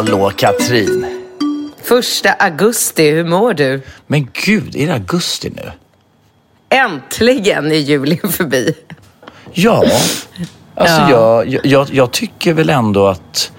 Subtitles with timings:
[0.00, 1.06] Hallå Katrin!
[1.82, 3.82] Första augusti, hur mår du?
[4.06, 5.72] Men gud, är det augusti nu?
[6.68, 8.74] Äntligen är juli förbi.
[9.52, 9.84] Ja,
[10.74, 11.44] alltså Ja.
[11.44, 13.52] Jag, jag, jag tycker väl ändå att,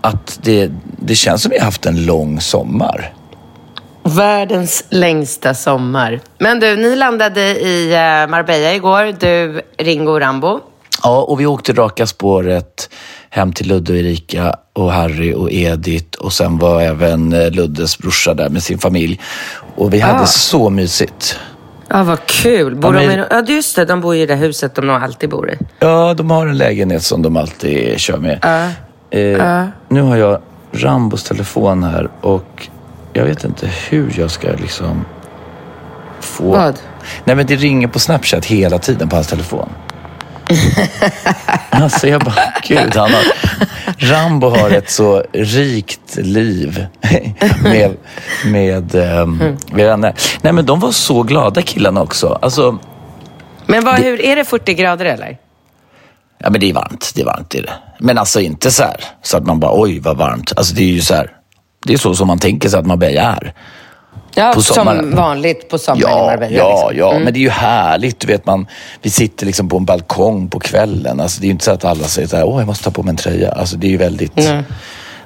[0.00, 3.14] att det, det känns som vi har haft en lång sommar.
[4.02, 6.20] Världens längsta sommar.
[6.38, 10.60] Men du, ni landade i eh, Marbella igår, du, Ringo och Rambo.
[11.02, 12.90] Ja, och vi åkte raka spåret
[13.30, 17.98] hem till Ludde och Erika och Harry och Edith och sen var även eh, Luddes
[17.98, 19.20] brorsa där med sin familj.
[19.76, 20.26] Och vi hade Ah.
[20.26, 21.38] så mysigt.
[21.88, 22.74] Ja, vad kul.
[22.76, 23.84] Bor Ja, de men- i, ja, just det.
[23.84, 25.56] De bor i det huset de nog alltid bor i.
[25.78, 28.38] Ja, de har en lägenhet som de alltid kör med.
[28.42, 29.18] Ja.
[29.18, 30.40] Eh, Nu har jag
[30.72, 32.68] Rambos telefon här och
[33.12, 35.04] jag vet inte hur jag ska liksom
[36.20, 36.44] få...
[36.50, 36.74] Vad?
[37.24, 39.68] Nej men det ringer på Snapchat hela tiden på hans telefon.
[41.70, 43.24] alltså jag bara, gud han har...
[43.98, 46.86] Rambo har ett så rikt liv
[47.62, 47.96] med,
[48.44, 50.14] med, um, med vänner.
[50.42, 52.38] Nej men de var så glada killarna också.
[52.42, 52.78] Alltså,
[53.66, 55.38] Men vad, hur, är det 40 grader eller?
[56.38, 57.72] Ja men det är varmt, det är varmt det är det.
[57.98, 60.52] Men alltså inte så här så att man bara oj vad varmt.
[60.56, 61.30] Alltså det är ju så här.
[61.86, 63.54] Det är så som man tänker sig att Marbella är.
[64.34, 65.00] Ja, På sommaren.
[65.00, 66.56] som vanligt på sommaren i Ja, Marbella.
[66.56, 66.98] ja, liksom.
[67.18, 67.18] ja.
[67.24, 68.20] Men det är ju härligt.
[68.20, 68.66] Du vet man,
[69.02, 71.20] vi sitter liksom på en balkong på kvällen.
[71.20, 72.90] Alltså det är ju inte så att alla säger så här, åh jag måste ta
[72.90, 73.52] på mig en tröja.
[73.52, 74.38] Alltså det är ju väldigt...
[74.38, 74.64] Är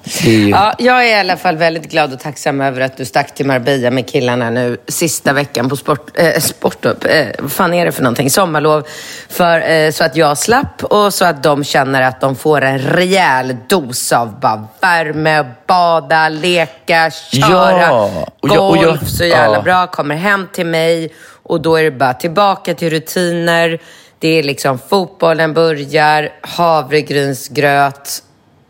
[0.04, 3.34] ju, Ja, jag är i alla fall väldigt glad och tacksam över att du stack
[3.34, 7.06] till Marbella med killarna nu sista veckan på sport, eh, sportlov.
[7.06, 8.30] Eh, vad fan är det för någonting?
[8.30, 8.86] Sommarlov.
[9.28, 12.78] För, eh, så att jag slapp och så att de känner att de får en
[12.78, 18.10] rejäl dos av bara värme, bada, leka, köra, Ja,
[18.40, 18.54] och golf.
[18.54, 19.62] jag- och jag- så jävla ja.
[19.62, 19.86] bra.
[19.86, 21.12] Kommer hem till mig
[21.42, 23.78] och då är det bara tillbaka till rutiner.
[24.18, 28.22] Det är liksom fotbollen börjar, havregrynsgröt,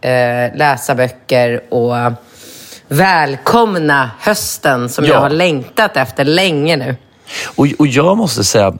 [0.05, 2.13] eh, läsa böcker och
[2.89, 5.13] välkomna hösten som Ja.
[5.13, 6.97] jag har längtat efter länge nu.
[7.45, 8.73] och, och jag måste säga,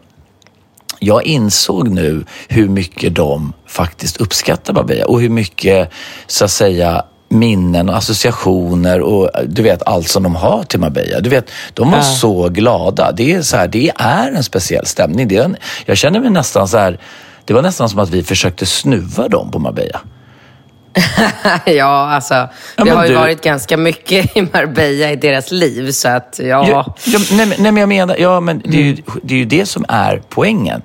[0.99, 5.91] jag insåg nu hur mycket de faktiskt uppskattar Marbella och hur mycket,
[6.27, 11.21] så att säga, minnen och associationer och du vet allt som de har till Marbella.
[11.21, 13.13] Du vet, de var så glada.
[13.13, 15.29] Det är, så här, det är en speciell stämning.
[15.29, 15.57] Det är en,
[15.87, 16.99] jag känner mig nästan så här,
[17.45, 20.01] det var nästan som att vi försökte snuva dem på Marbella.
[21.67, 25.91] ja, alltså, Ja, det har ju du- varit ganska mycket i Marbella i deras liv,
[25.91, 26.69] så att ja.
[26.69, 29.45] Ja, ja, nej, nej, men jag menar, ja, men det, är ju, det är ju
[29.45, 30.83] det som är poängen.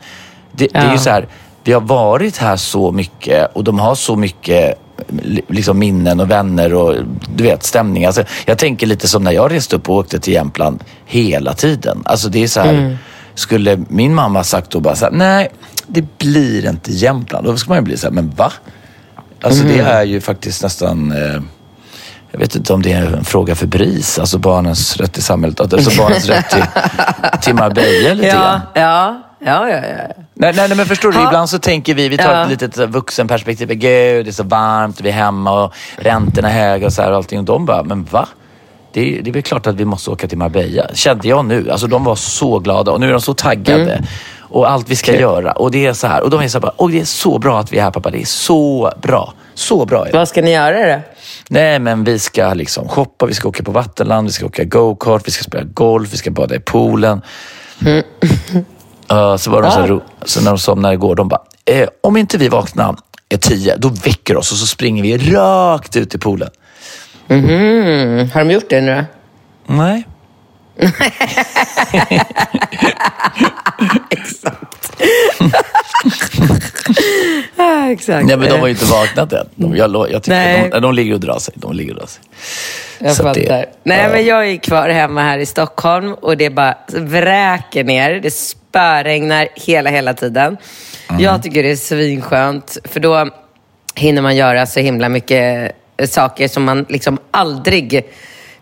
[0.52, 1.28] Det, det är ju så här,
[1.64, 6.32] vi har varit här så mycket och de har så mycket li- liksom minnen och
[6.32, 6.96] vänner och
[7.36, 8.06] du vet stämning.
[8.06, 12.02] Alltså, jag tänker lite som när jag reste upp och åkte till Jämtland hela tiden.
[12.06, 12.98] Alltså det är så här,
[13.36, 15.50] skulle min mamma sagt då bara så här, nej
[15.88, 17.46] det blir inte Jämtland.
[17.46, 18.52] Då skulle man ju bli så här, men va?
[19.42, 21.42] Alltså det är ju faktiskt nästan eh,
[22.32, 25.60] jag vet inte om det är en fråga för BRIS, alltså barnens rätt i samhället.
[25.60, 26.64] Alltså barnens rätt till,
[27.42, 28.62] till Marbella lite Ja, grann.
[28.74, 30.14] ja, ja, ja, ja.
[30.34, 31.18] Nej, nej, men förstår du?
[31.18, 31.28] Ja.
[31.28, 32.44] Ibland så tänker vi, vi tar Ja.
[32.44, 33.68] ett litet här vuxenperspektiv.
[33.68, 37.12] Gud, det är så varmt, vi är hemma och räntorna är höga och så här
[37.12, 37.40] och allting.
[37.40, 38.28] Och de bara, men va?
[38.94, 40.84] Det är, det är väl klart att vi måste åka till Marbella.
[40.94, 41.72] Kände jag nu.
[41.72, 43.94] Alltså de var så glada och nu är de så taggade.
[43.94, 44.06] Mm.
[44.50, 45.52] Och allt vi ska göra.
[45.52, 46.22] Och det är så här.
[46.22, 48.10] Och de är så här och det är så bra att vi är här pappa.
[48.10, 49.34] Det är så bra.
[49.54, 50.18] Så bra är det.
[50.18, 51.02] Vad ska ni göra då?
[51.48, 55.28] Nej, men vi ska liksom shoppa, vi ska åka på vattenland, vi ska åka go-kart,
[55.28, 57.22] vi ska spela golf, vi ska bada i poolen.
[59.12, 62.18] Uh, så var de så, här så när de somnade igår, de bara, eh, om
[62.18, 62.96] inte vi vaknar
[63.30, 66.50] är tio, då väcker oss och så springer vi rakt ut i poolen.
[67.28, 68.30] Mhm.
[68.34, 69.06] Har de gjort det nu då?
[69.74, 70.08] Nej.
[74.10, 74.66] exakt.
[77.92, 78.26] exakt.
[78.28, 79.50] Nej, men de har ju inte vaknat än.
[79.56, 80.70] De, jag, jag Nej.
[80.72, 81.54] de, de ligger och drar sig.
[81.58, 82.22] De ligger och drar sig.
[83.00, 83.52] Jag Så att fattar.
[83.58, 84.10] det- Nej, ja.
[84.10, 88.20] men jag är kvar hemma här i Stockholm och det bara vräker ner.
[88.20, 90.58] Det spöregnar hela, hela tiden.
[91.10, 91.22] Mm.
[91.22, 93.30] Jag tycker det är svinskönt, för då
[93.96, 95.72] hinner man göra så himla mycket
[96.10, 98.04] saker som man liksom aldrig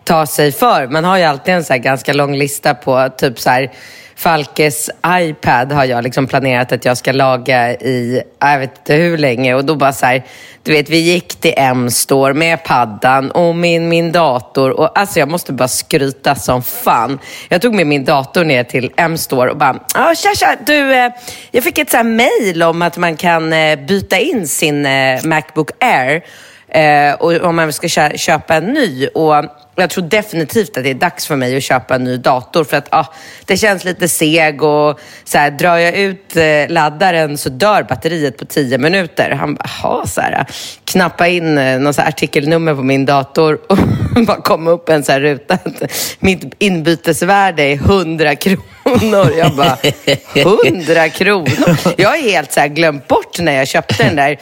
[0.08, 0.86] tar sig för.
[0.86, 3.70] Man har ju alltid en så här ganska lång lista på typ så här
[4.16, 9.18] Falkes iPad har jag liksom planerat att jag ska laga i, jag vet inte hur
[9.18, 9.54] länge.
[9.54, 10.24] Och då bara så här,
[10.62, 14.70] du vet, vi gick till M-store med paddan och min, min dator.
[14.70, 17.18] Och alltså jag måste bara skryta som fan.
[17.48, 21.12] Jag tog med min dator ner till M-store och bara, ja tja tja, du, eh,
[21.50, 25.24] jag fick ett så här mail om att man kan eh, byta in sin eh,
[25.24, 26.22] Macbook Air.
[26.68, 29.06] Eh, och om man ska köpa en ny.
[29.06, 29.44] Och
[29.74, 32.64] jag tror definitivt att det är dags för mig att köpa en ny dator.
[32.64, 33.06] För att ah,
[33.44, 38.38] det känns lite seg och så här, drar jag ut eh, laddaren så dör batteriet
[38.38, 39.30] på 10 minuter.
[39.30, 40.46] Han bara, jaha, så här,
[40.84, 43.78] knappa in eh, någon så här artikelnummer på min dator och
[44.26, 45.58] bara komma upp en så här ruta.
[46.18, 48.62] Mitt inbytesvärde är 100 kronor.
[49.36, 49.76] Jag bara,
[50.66, 51.76] 100 kronor?
[51.96, 54.38] Jag har helt så glömt bort när jag köpte den där.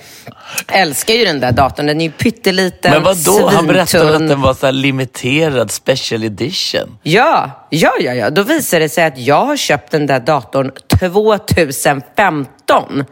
[0.73, 1.87] Älskar ju den där datorn.
[1.87, 3.49] Den är ju pytteliten, Men vadå?
[3.49, 4.29] Han berättade att svintunn.
[4.29, 6.99] den var så limiterad special edition.
[7.03, 8.31] Ja, ja, ja, ja.
[8.31, 10.71] Då visar det sig att jag har köpt den där datorn
[11.01, 13.05] 2015.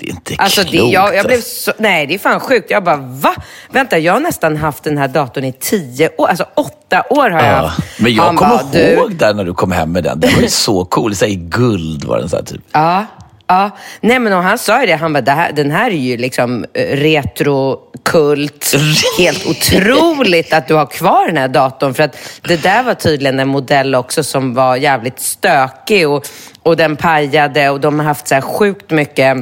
[0.00, 0.92] Det är inte Alltså, det, klokt.
[0.92, 1.70] jag, jag blev alltså.
[1.70, 2.70] så, nej, det är fan sjukt.
[2.70, 3.34] Jag bara, va?
[3.70, 6.26] Vänta, jag har nästan haft den här datorn i tio år.
[6.28, 7.66] Alltså åtta år har jag Ja.
[7.66, 8.00] haft.
[8.00, 10.20] Men jag Han kommer bara, du- ihåg där när du kom hem med den.
[10.20, 11.14] Den var ju så cool.
[11.16, 12.60] Så här, I guld var den så här, typ.
[12.72, 13.06] Ja,
[13.46, 13.70] ja.
[14.00, 14.94] Nej, men han sa ju det.
[14.96, 18.74] Han bara, det den här är ju liksom eh, retrokult.
[19.18, 21.94] Helt otroligt att du har kvar den här datorn.
[21.94, 26.26] För att det där var tydligen en modell också som var jävligt stökig och,
[26.62, 29.36] och den pajade och de har haft så sjukt mycket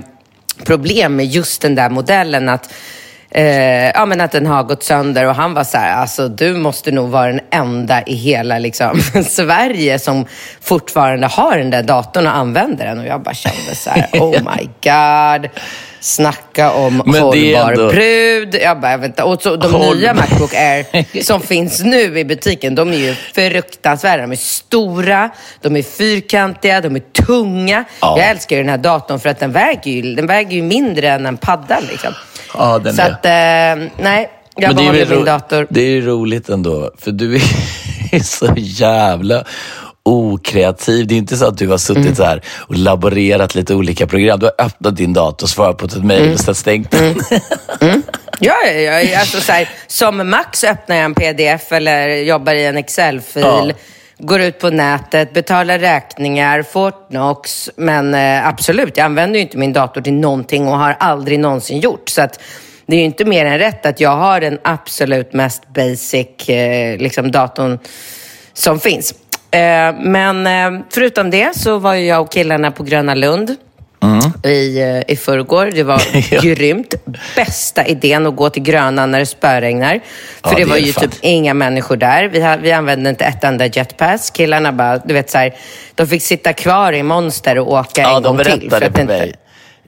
[0.65, 2.49] problem med just den där modellen.
[2.49, 2.73] Att,
[3.31, 6.55] eh, ja, men att den har gått sönder och han var så här, alltså du
[6.55, 10.27] måste nog vara den enda i hela liksom, Sverige som
[10.61, 12.99] fortfarande har den där datorn och använder den.
[12.99, 15.51] Och jag bara kände så här, oh my god.
[16.01, 18.55] Snacka om Men hållbar ändå- brud.
[18.63, 19.25] Jag bara, vänta.
[19.25, 23.15] Och så, de Håll- nya Macbook Air som finns nu i butiken, de är ju
[23.15, 24.23] fruktansvärda.
[24.23, 25.31] De är stora,
[25.61, 27.85] de är fyrkantiga, de är tunga.
[28.01, 28.15] Ja.
[28.19, 31.09] Jag älskar ju den här datorn för att den väger ju, den väger ju mindre
[31.11, 31.81] än en padda.
[31.91, 32.15] Liksom.
[32.57, 33.11] Ja, den så är.
[33.11, 34.31] att, eh, nej.
[34.59, 35.67] Jag Men behåller min dator.
[35.71, 37.37] Det är ju roligt ändå, för du
[38.13, 39.45] är så jävla
[40.03, 41.07] okreativ.
[41.07, 42.15] Det är inte så att du har suttit Mm.
[42.17, 44.39] så här och laborerat lite olika program.
[44.39, 46.35] Du har öppnat din dator, svarat på ett mejl Mm.
[46.35, 47.15] och sen stängt den.
[48.41, 49.19] Ja, ja, ja.
[49.21, 53.43] Alltså, så här, som max öppnar jag en pdf eller jobbar i en Excel-fil.
[53.43, 53.71] Ja.
[54.19, 57.71] Går ut på nätet, betalar räkningar, Fortnox.
[57.77, 61.81] Men eh, absolut, jag använder ju inte min dator till någonting och har aldrig någonsin
[61.81, 62.09] gjort.
[62.09, 62.41] Så att
[62.87, 66.99] det är ju inte mer än rätt att jag har den absolut mest basic eh,
[66.99, 67.79] liksom datorn
[68.53, 69.15] som finns.
[69.51, 73.57] Eh, men eh, förutom det så var ju jag och killarna på Gröna Lund
[74.45, 75.71] i, eh, i förrgår.
[75.75, 76.41] Det var Ja.
[76.41, 76.95] grymt.
[77.37, 80.01] Bästa idén att gå till Gröna när det spöregnar.
[80.43, 81.05] För Ja, det det var ju fan.
[81.11, 82.25] typ inga människor där.
[82.29, 84.31] Vi, vi använde inte ett enda jetpass.
[84.31, 85.55] Killarna bara, du vet så här,
[85.95, 88.69] de fick sitta kvar i Monster och åka Ja, en de gång till.
[88.71, 89.35] berättade att för inte- mig.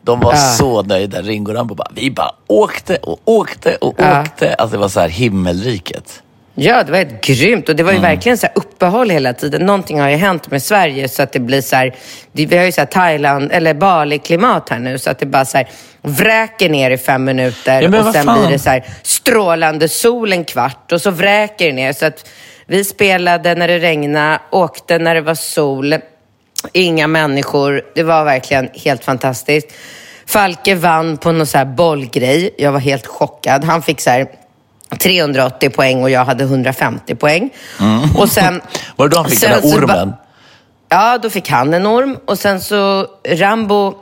[0.03, 0.39] De var Ja.
[0.39, 1.23] så nöjda.
[1.23, 4.23] Ringo och Rambo bara, vi bara åkte och åkte och Ja.
[4.23, 4.55] åkte.
[4.55, 6.23] Alltså det var så här himmelriket.
[6.61, 7.69] Ja, det var helt grymt.
[7.69, 8.03] Och det var Mm.
[8.03, 9.67] ju verkligen så här uppehåll hela tiden.
[9.67, 11.95] Någonting har ju hänt med Sverige så att det blir så här,
[12.33, 14.99] vi har ju så här Thailand, eller Bali-klimat här nu.
[14.99, 15.69] Så att det bara så här
[16.03, 18.41] vräker ner i fem minuter Ja, och sen fan?
[18.41, 21.93] blir det så här strålande sol en kvart och så vräker det ner.
[21.93, 22.29] Så att
[22.67, 25.95] vi spelade när det regnade, åkte när det var sol.
[26.73, 27.83] Inga människor.
[27.95, 29.67] Det var verkligen helt fantastiskt.
[30.27, 32.55] Falke vann på någon så här bollgrej.
[32.59, 33.65] Jag var helt chockad.
[33.65, 34.27] Han fick så här
[34.99, 37.51] 380 poäng och jag hade 150 poäng.
[38.17, 38.61] Och sen,
[38.97, 40.13] Var det då han fick den ba- ormen?
[40.89, 42.19] Ja, då fick han en orm.
[42.27, 43.95] Och sen så Rambo,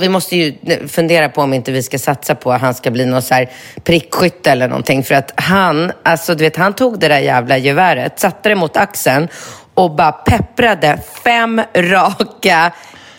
[0.00, 0.54] vi måste ju
[0.88, 3.50] fundera på om inte vi ska satsa på att han ska bli någon så här
[3.84, 5.04] prickskytt eller någonting.
[5.04, 8.76] För att han, alltså du vet, han tog det där jävla geväret, satte det mot
[8.76, 9.28] axeln
[9.74, 12.72] och bara pepprade fem raka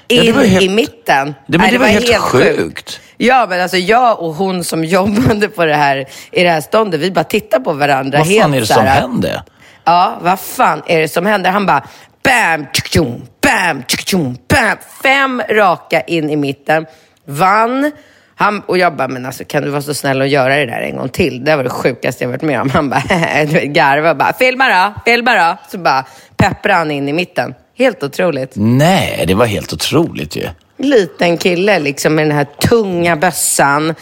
[0.07, 1.35] Ja, in var helt- i mitten.
[1.47, 2.99] Det, men Nej, det var helt sjukt.
[3.17, 6.99] Ja, men alltså jag och hon som jobbade på det här, i det här ståndet,
[7.01, 8.17] vi bara tittar på varandra.
[8.17, 9.43] Vad helt fan är det som här- hände?
[9.85, 11.51] Ja, vad fan är det som händer?
[11.51, 11.83] Han bara
[12.23, 14.77] bam, tjum, bam, tjum, bam.
[15.03, 16.85] Fem raka in i mitten.
[17.25, 17.91] Vann
[18.35, 20.81] Han, och jag bara, men alltså kan du vara så snäll och göra det där
[20.81, 21.43] en gång till?
[21.43, 22.69] Det var det sjukaste jag varit med om.
[22.69, 23.01] Han bara,
[23.65, 25.57] garva bara, filma då, filma då.
[25.71, 26.05] Så bara
[26.37, 27.53] pepprar han in i mitten.
[27.77, 28.51] Helt otroligt.
[28.55, 30.47] Nej, det var helt otroligt ju.
[30.83, 33.95] Liten kille liksom med den här tunga bössan.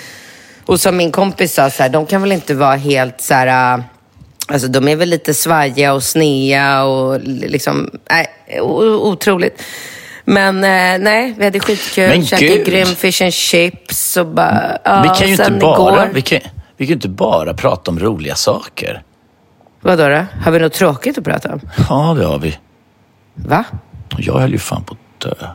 [0.65, 3.77] Och som min kompis sa, så här, de kan väl inte vara helt så här...
[3.77, 3.83] äh,
[4.47, 8.27] Alltså de är väl lite svajiga och snea och liksom, nej,
[8.61, 9.61] o- otroligt.
[10.25, 14.77] Men eh, nej, vi hade skitkul, Men käkade grym fish and chips och bara...
[14.83, 16.39] Ja, vi kan ju inte bara, Igår, vi kan,
[16.77, 19.03] vi kan inte bara prata om roliga saker.
[19.81, 20.25] Vadå då?
[20.45, 21.59] Har vi något tråkigt att prata om?
[21.89, 22.57] Ja, det har vi.
[23.35, 23.63] Va?
[24.17, 25.47] Jag höll ju fan på att dö.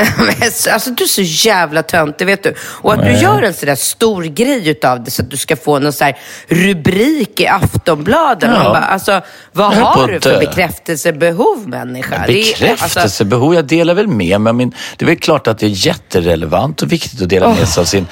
[0.72, 2.54] Alltså du är så jävla töntig, vet du.
[2.60, 5.78] Och att du gör en sådär stor grej utav det så att du ska få
[5.78, 6.16] någon så här
[6.48, 8.50] rubrik i Aftonbladet.
[8.54, 8.64] Ja.
[8.64, 9.20] Bara, alltså,
[9.52, 12.14] vad höll har du för bekräftelsebehov människa?
[12.14, 14.52] Är- alltså, Bekräftelsebehov, jag delar väl med mig.
[14.52, 17.80] Men det är väl klart att det är jätterelevant och viktigt att dela med sig
[17.80, 18.06] av, sin,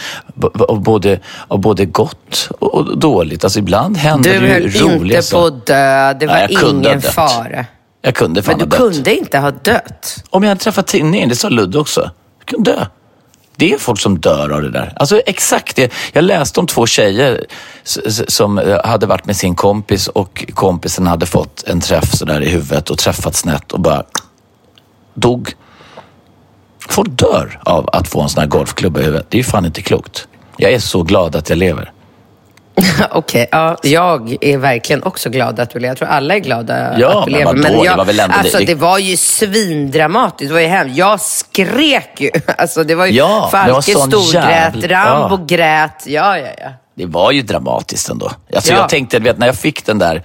[0.69, 3.45] av, både, av både gott och och dåligt.
[3.45, 5.57] Alltså ibland händer du det ju höll roliga inte på saker.
[5.57, 6.13] att dö.
[6.15, 7.65] Det var Nej, ingen fara.
[8.03, 8.95] Jag kunde fan Men du ha dött.
[8.95, 10.25] kunde inte ha dött.
[10.31, 12.11] Om jag hade träffat tinningen, det sa Ludde också.
[12.39, 12.87] Jag kunde dö.
[13.57, 14.93] Det är folk som dör av det där.
[14.97, 15.93] Alltså exakt det.
[16.13, 17.47] Jag läste om två tjejer
[18.29, 22.49] som eh, hade varit med sin kompis och kompisen hade fått en träff sådär i
[22.49, 24.03] huvudet och träffat snett och bara
[25.15, 25.53] dog.
[26.89, 29.27] Folk dör av att få en sån här golfklubba i huvudet.
[29.31, 30.29] Det är ju fan inte klokt.
[30.57, 31.93] Jag är så glad att jag lever.
[33.11, 35.89] Okej, ja, jag är verkligen också glad att du lever.
[35.91, 37.55] Jag tror alla är glada Ja, att du men lever.
[37.71, 37.85] vadå?
[37.85, 40.49] jag, Det var väl ändå- alltså, det- det var ju svindramatiskt.
[40.49, 40.97] Det var ju hemskt.
[40.99, 42.31] Jag skrek ju.
[42.59, 45.45] Alltså, det var ju Ja, Falke storgrät, jävla- Rambo ja.
[45.57, 46.05] grät.
[46.07, 46.69] Ja, ja, ja.
[46.95, 48.31] Det var ju dramatiskt ändå.
[48.57, 48.79] Alltså Ja.
[48.79, 50.23] Jag tänkte, vet, när jag fick den där...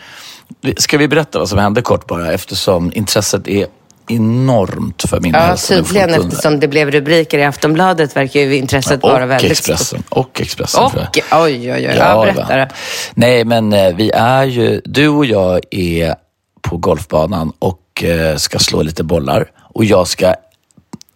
[0.78, 2.32] Ska vi berätta vad som hände kort bara?
[2.34, 3.68] Eftersom intresset är
[4.08, 5.76] enormt för min Ja, hälsa.
[5.76, 10.04] tydligen eftersom det blev rubriker i Aftonbladet verkar ju intresset vara och väldigt Expressen.
[10.04, 10.18] stort.
[10.18, 10.84] Och Expressen.
[10.84, 11.42] Och, jag.
[11.44, 11.96] oj, oj, oj.
[11.98, 12.70] Ja, berätta det.
[13.14, 14.82] Nej, men eh, vi är ju...
[14.86, 16.16] Du och jag är
[16.62, 19.48] på golfbanan och eh, ska slå lite bollar.
[19.74, 20.34] Och jag ska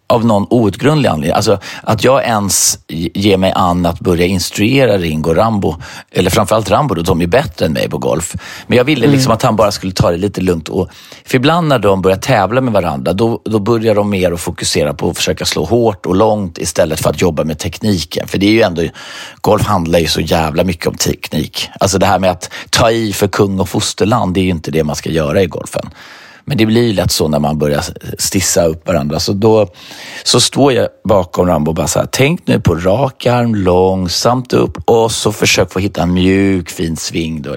[0.08, 5.34] av någon outgrundlig anledning, alltså att jag ens ger mig an att börja instruera Ringo
[5.34, 5.76] Rambo,
[6.12, 8.36] eller framförallt Rambo då, de är bättre än mig på golf.
[8.68, 10.70] Men jag ville liksom att han bara skulle ta det lite lugnt.
[10.70, 10.90] Och,
[11.26, 14.94] för ibland när de börjar tävla med varandra, då, då börjar de mer att fokusera
[14.94, 18.28] på att försöka slå hårt och långt istället för att jobba med tekniken.
[18.28, 18.84] För det är ju ändå,
[19.42, 21.70] golf handlar ju så jävla mycket om teknik.
[21.80, 24.72] Alltså det här med att ta i för kung och fosterland, det är ju inte
[24.72, 25.90] det man ska göra i golfen.
[26.50, 27.84] Men det blir ju lätt så när man börjar
[28.18, 29.20] stissa upp varandra.
[29.20, 29.68] Så då
[30.24, 34.54] så står jag bakom Rambo och bara så här, tänk nu på rak arm, långsamt
[34.54, 37.42] upp och så försök få hitta en mjuk fin sving.
[37.42, 37.56] Då.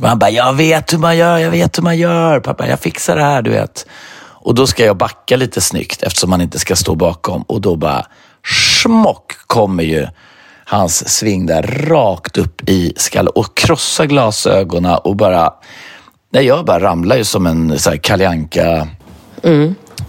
[0.00, 2.80] Och han bara, jag vet hur man gör, jag vet hur man gör, pappa, jag
[2.80, 3.86] fixar det här, du vet.
[4.20, 7.42] Och då ska jag backa lite snyggt eftersom man inte ska stå bakom.
[7.42, 8.06] Och då bara,
[8.82, 10.06] smock kommer ju
[10.64, 15.52] hans sving där rakt upp i skallen och krossar glasögonen och bara
[16.30, 18.88] Nej, jag bara ramlar ju som en så här Kalle Anka.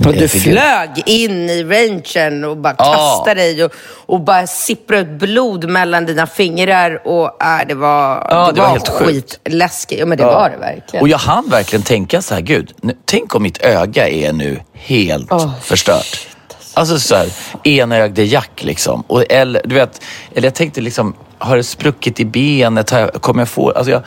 [0.06, 2.94] Och du flög in i rangen och bara Ja.
[2.94, 3.72] kastade dig och,
[4.06, 7.08] och bara sipprade ut blod mellan dina fingrar.
[7.08, 9.40] Och, äh, det var, Ja, det var helt sjukt.
[9.44, 10.00] skitläskigt.
[10.00, 11.02] Ja, men det var det verkligen.
[11.04, 14.60] Och jag hann verkligen tänka så här, gud, nu, tänk om mitt öga är nu
[14.74, 16.28] helt Åh, förstört.
[16.74, 17.28] Alltså så här,
[17.64, 19.04] enögde jack liksom.
[19.08, 20.02] Och, eller, du vet,
[20.36, 22.90] eller jag tänkte liksom, har det spruckit i benet?
[22.90, 23.72] Har jag, kommer jag få...
[23.72, 24.02] Alltså jag,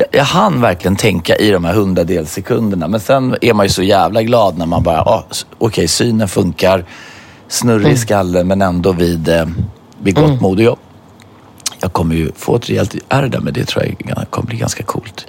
[0.00, 2.88] jag, jag hann verkligen tänka i de här hundradels sekunderna.
[2.88, 5.24] Men sen är man ju så jävla glad när man bara, ah,
[5.58, 6.84] okej, synen funkar,
[7.48, 7.94] snurrig Mm.
[7.94, 9.46] i skallen men ändå vid, eh,
[10.02, 10.58] vid gott mod.
[10.58, 10.76] Och jag,
[11.80, 14.82] jag kommer ju få ett rejält ärr där, men det tror jag kommer bli ganska
[14.82, 15.26] coolt.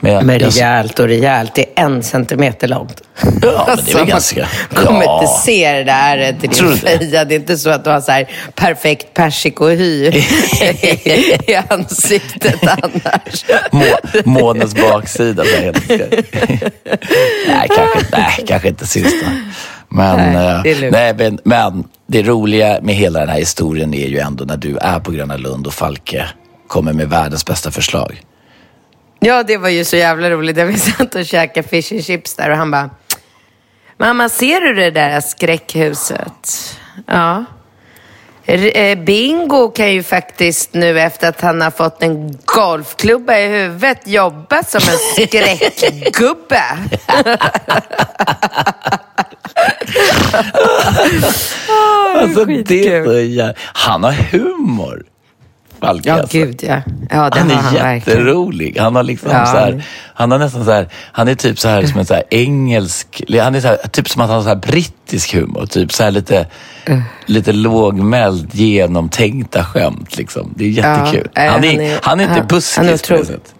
[0.00, 3.02] Men, jag, Men rejält och rejält, det är en centimeter långt.
[3.42, 4.48] Ja, men det är väl ganska...
[4.74, 5.20] Man kommer Ja.
[5.22, 7.24] inte se det där Tror din feja.
[7.24, 10.06] Det är inte så att du har så här perfekt persikohy
[11.46, 13.44] i ansiktet annars.
[13.72, 13.84] Må,
[14.24, 15.44] månens baksida.
[15.44, 15.74] Så här,
[17.48, 19.26] nej, kanske, nej, kanske inte sista.
[19.88, 20.32] Men,
[20.62, 24.44] Nej, eh, nej, men, men det roliga med hela den här historien är ju ändå
[24.44, 26.26] när du är på Gröna Lund och Falke
[26.66, 28.20] kommer med världens bästa förslag.
[29.24, 30.56] Ja, det var ju så jävla roligt.
[30.56, 32.90] Vi satt och käkade fish and chips där och han bara,
[33.98, 36.76] mamma ser du det där skräckhuset?
[37.06, 37.44] Ja.
[38.46, 44.00] Eh, Bingo kan ju faktiskt nu efter att han har fått en golfklubba i huvudet
[44.06, 46.62] jobba som en skräckgubbe.
[52.20, 55.02] Alltså, det är så jä- Han har humor.
[55.80, 56.08] Falke.
[56.08, 56.36] Ja, alltså.
[56.38, 56.82] gud ja.
[57.10, 57.94] Ja, Han är han verkligen.
[57.94, 58.76] jätterolig.
[58.78, 59.46] Han har liksom Ja.
[59.46, 62.14] så här, han har nästan så här, han är typ så här som en så
[62.14, 65.66] här engelsk, han är så här, typ som att han har så här brittisk humor.
[65.66, 66.46] Typ så här lite,
[66.90, 67.00] Uh.
[67.26, 70.54] lite lågmäld, genomtänkta skämt liksom.
[70.56, 71.28] Det är jättekul.
[71.34, 72.76] Ja, han, är, han är- han är inte buskis
[73.08, 73.54] på det sättet.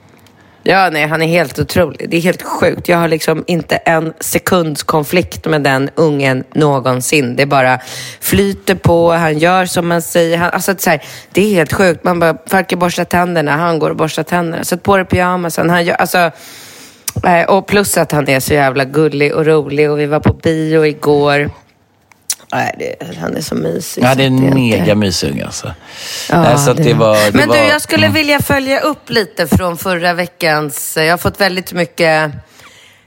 [0.67, 2.11] Ja, nej, han är helt otrolig.
[2.11, 2.89] Det är helt sjukt.
[2.89, 7.37] Jag har liksom inte en sekunds konflikt med den ungen någonsin.
[7.37, 7.79] Det bara
[8.21, 10.39] flyter på, han gör som man säger.
[10.39, 11.03] Han, alltså, det, är så här,
[11.33, 12.05] det är helt sjukt.
[12.05, 14.65] Man bara, Falke borstar tänderna, han går och borstar tänderna.
[14.65, 15.71] Sätt på dig pyjamasen.
[15.71, 16.31] Han gör, alltså,
[17.25, 20.33] eh, och plus att han är så jävla gullig och rolig och vi var på
[20.33, 21.51] bio igår.
[22.55, 24.05] Nej, det, han är så mysig.
[24.05, 25.75] Ja, det är inte- en mega mysunge alltså.
[26.31, 28.15] Ja, Nej, så att det var, det Men var, du, jag skulle mm.
[28.15, 30.97] vilja följa upp lite från förra veckans...
[30.97, 32.33] Jag har fått väldigt mycket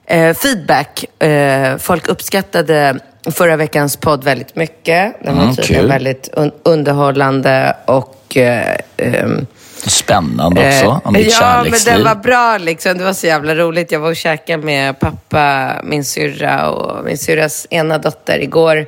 [0.05, 1.23] eh, feedback.
[1.23, 2.99] Eh, folk uppskattade
[3.31, 5.15] förra veckans podd väldigt mycket.
[5.23, 5.89] Den var Mm, tydligen kul.
[5.91, 8.37] väldigt un- underhållande och...
[8.37, 9.45] Eh, ehm,
[9.87, 12.97] Spännande också, om Eh, ditt Ja, men den var bra liksom.
[12.97, 13.91] Det var så jävla roligt.
[13.91, 18.87] Jag var och käkade med pappa, min syrra och min syrras ena dotter igår.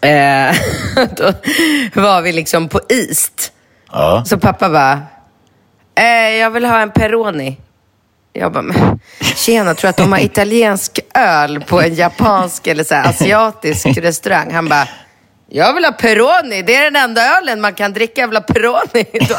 [0.00, 0.54] Eh,
[1.16, 1.32] då
[2.02, 3.52] var vi liksom på East.
[3.92, 4.24] Ja.
[4.26, 5.02] Så pappa bara,
[5.94, 7.56] eh, jag vill ha en Peroni.
[8.32, 12.94] Jag bara, men tjena, tror att de har italiensk öl på en japansk eller så
[12.94, 14.54] asiatisk restaurang?
[14.54, 14.88] Han bara,
[15.50, 16.62] jag vill ha Peroni.
[16.62, 18.20] Det är den enda ölen man kan dricka.
[18.20, 19.04] Jag vill ha Peroni.
[19.28, 19.36] Då,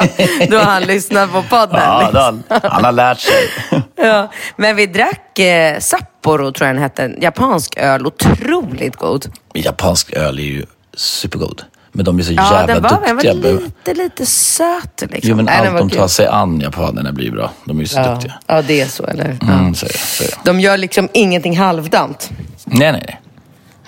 [0.50, 1.82] då han lyssnat på podden.
[1.82, 2.44] Ja, liksom.
[2.50, 3.50] han, han har lärt sig.
[3.96, 7.12] Ja, men vi drack eh, Sapporo, tror jag den hette.
[7.22, 8.08] Japansk öl.
[8.08, 9.26] Otroligt god.
[9.54, 10.66] Japansk öl är ju
[10.98, 11.62] supergod.
[11.92, 13.34] Men de är så Ja, jävla den var, den duktiga.
[13.54, 15.02] var lite, lite söt.
[15.02, 15.20] Liksom.
[15.24, 16.00] Jo, men Nej, den allt de kul.
[16.00, 17.52] tar sig an, japanerna, blir bra.
[17.66, 18.12] De är ju så Ja.
[18.14, 18.34] duktiga.
[18.48, 19.38] ja, det är så, eller?
[19.42, 19.54] Ja.
[19.54, 20.36] Mm, så är det, så är det.
[20.44, 22.30] De gör liksom ingenting halvdant.
[22.66, 23.20] Nej, nej, nej.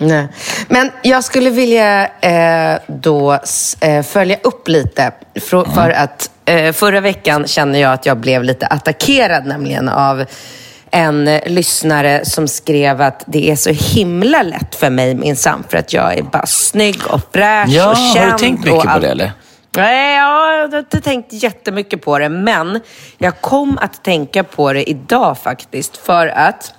[0.01, 0.27] Nej.
[0.67, 3.39] Men jag skulle vilja eh, då
[3.81, 5.11] eh, följa upp lite.
[5.41, 10.25] För, för att eh, förra veckan känner jag att jag blev lite attackerad nämligen av
[10.91, 15.93] en lyssnare som skrev att det är så himla lätt för mig minsann för att
[15.93, 18.17] jag är bara snygg och fräsch Ja, och känd.
[18.19, 19.31] har du tänkt mycket och på det eller?
[19.77, 22.79] Nej, ja, jag har inte tänkt jättemycket på det, men
[23.17, 25.97] jag kom att tänka på det idag faktiskt.
[25.97, 26.73] För att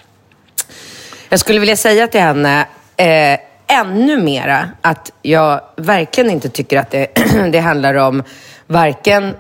[1.29, 2.67] jag skulle vilja säga till henne
[3.01, 7.07] eh, ännu mera att jag verkligen inte tycker att det,
[7.53, 8.23] det handlar om
[8.67, 9.35] varken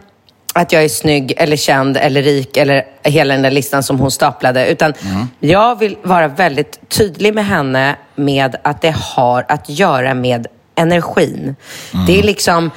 [0.55, 4.11] att jag är snygg eller känd eller rik eller hela den där listan som hon
[4.11, 4.66] staplade.
[4.66, 4.92] Utan
[5.40, 11.57] jag vill vara väldigt tydlig med henne med att det har att göra med energin.
[12.07, 12.70] Det är liksom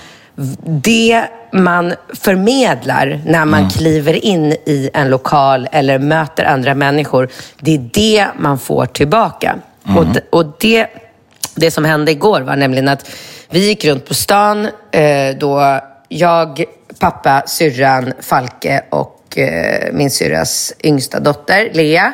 [0.66, 7.30] det man förmedlar när man kliver in i en lokal eller möter andra människor.
[7.60, 9.56] Det är det man får tillbaka.
[9.84, 10.88] Och, och det,
[11.56, 13.10] det som hände igår var nämligen att
[13.50, 16.64] vi gick runt på stan eh, då jag,
[17.00, 22.14] pappa, syrran, Falke och eh, min syrras yngsta dotter, Lea.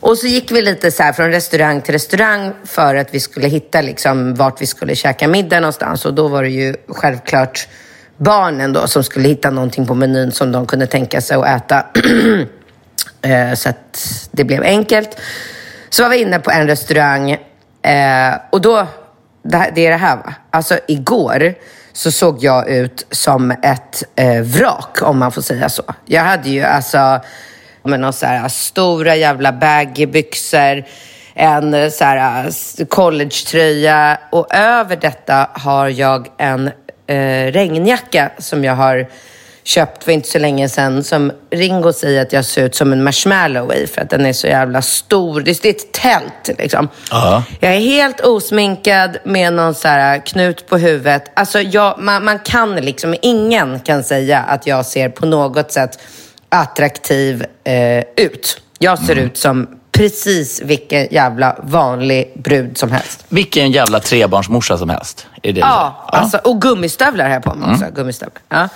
[0.00, 3.48] Och så gick vi lite så här från restaurang till restaurang för att vi skulle
[3.48, 6.04] hitta liksom vart vi skulle käka middag någonstans.
[6.04, 7.68] Och då var det ju självklart
[8.16, 11.86] barnen då som skulle hitta någonting på menyn som de kunde tänka sig att äta.
[13.24, 15.16] Eh, så att det blev enkelt.
[15.92, 17.30] Så var vi inne på en restaurang
[17.82, 18.86] eh, och då,
[19.42, 20.34] det, här, det är det här va.
[20.50, 21.54] Alltså igår
[21.92, 25.82] så såg jag ut som ett eh, vrak om man får säga så.
[26.04, 27.20] Jag hade ju alltså
[27.82, 30.84] med någon så här stora jävla baggy byxor,
[31.34, 32.46] en så här
[32.78, 36.70] eh, collegetröja och över detta har jag en
[37.06, 39.08] eh, regnjacka som jag har
[39.64, 43.02] köpt för inte så länge sedan som Ringo säger att jag ser ut som en
[43.04, 45.40] marshmallow i för att den är så jävla stor.
[45.40, 46.88] Det är ett tält liksom.
[47.10, 47.42] Ja.
[47.60, 51.24] Jag är helt osminkad med någon så här knut på huvudet.
[51.34, 55.98] Alltså jag, man, man kan liksom, ingen kan säga att jag ser på något sätt
[56.48, 58.60] attraktiv eh, ut.
[58.78, 63.24] Jag ser ut som precis vilken jävla vanlig brud som helst.
[63.28, 65.26] Vilken jävla trebarnsmorsa som helst.
[65.42, 66.16] Är det Ja, det?
[66.18, 67.84] alltså, och gummistövlar jag på mig också.
[67.94, 68.42] Gummistövlar.
[68.48, 68.68] Ja.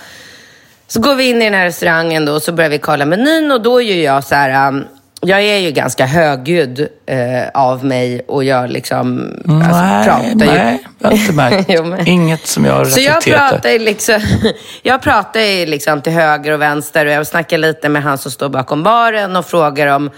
[0.87, 3.51] Så går vi in i den här restaurangen då, och så börjar vi kolla menyn
[3.51, 4.67] och då ju jag så här...
[4.67, 4.85] um,
[5.21, 10.53] jag är ju ganska högljudd eh, av mig och jag liksom alltså, pratar Nej, ju.
[10.53, 11.65] nej, jag har inte märkt.
[11.69, 14.19] Jo, men- Inget som jag har Så jag pratar liksom,
[14.81, 18.49] jag pratar liksom till höger och vänster och jag snackar lite med han som står
[18.49, 20.11] bakom baren och frågar om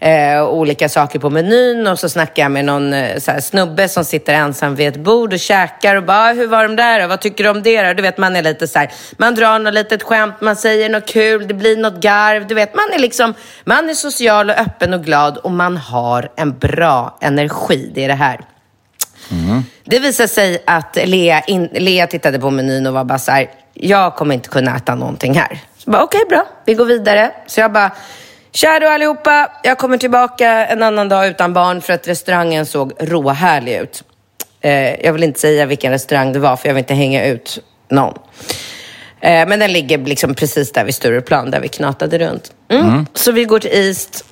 [0.00, 4.04] eh, olika saker på menyn och så snackar jag med någon eh, här, snubbe som
[4.04, 7.06] sitter ensam vid ett bord och käkar och bara, "Ah, hur var de där?
[7.06, 7.92] Vad tycker du om det då?
[7.92, 11.06] Du vet, man är lite så här, man drar något litet skämt, man säger något
[11.06, 14.94] kul, det blir något garv, du vet, man är liksom, man är social och öppen
[14.94, 18.40] och glad och man har en bra energi, det är det här.
[19.84, 23.50] Det visade sig att Lea, in, Lea tittade på menyn och var bara så här,
[23.74, 25.58] jag kommer inte kunna äta någonting här.
[25.78, 27.30] Så bara, okej bra, vi går vidare.
[27.46, 27.90] Så jag bara,
[28.56, 32.92] tja då allihopa, jag kommer tillbaka en annan dag utan barn för att restaurangen såg
[33.00, 34.04] råhärlig ut.
[34.60, 37.58] Eh, jag vill inte säga vilken restaurang det var för jag vill inte hänga ut
[37.88, 38.14] någon.
[39.20, 42.52] Eh, men den ligger liksom precis där vid Stureplan där vi knatade runt.
[42.68, 43.06] Mm.
[43.14, 44.24] Så vi går till East,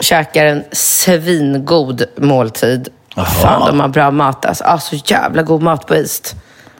[0.00, 2.88] käkar en svingod måltid.
[3.16, 3.24] Jaha.
[3.24, 4.64] Fan, de har bra mat alltså.
[4.64, 6.34] Ah, så jävla god mat på East.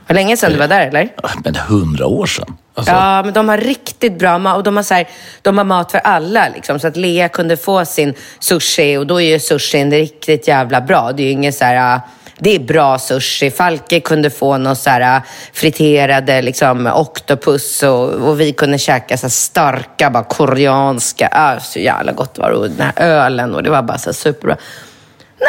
[0.07, 1.09] Var länge sedan du var där eller?
[1.45, 2.57] Men hundra år sedan.
[2.75, 5.09] Alltså, Ja, men de har riktigt bra mat och de har, så här,
[5.43, 6.49] de har mat för alla.
[6.55, 10.81] Liksom, så att Lea kunde få sin sushi och då är ju sushin riktigt jävla
[10.81, 11.13] bra.
[11.13, 11.95] Det är ju inget så här...
[11.95, 12.01] äh,
[12.39, 13.51] Det är bra sushi.
[13.51, 19.17] Falke kunde få något så här äh, friterade liksom, oktopus och, och vi kunde käka
[19.17, 21.29] så starka, bara koreanska.
[21.33, 22.57] Ah, så jävla gott var det.
[22.57, 24.57] Och den här ölen och det var bara så superbra.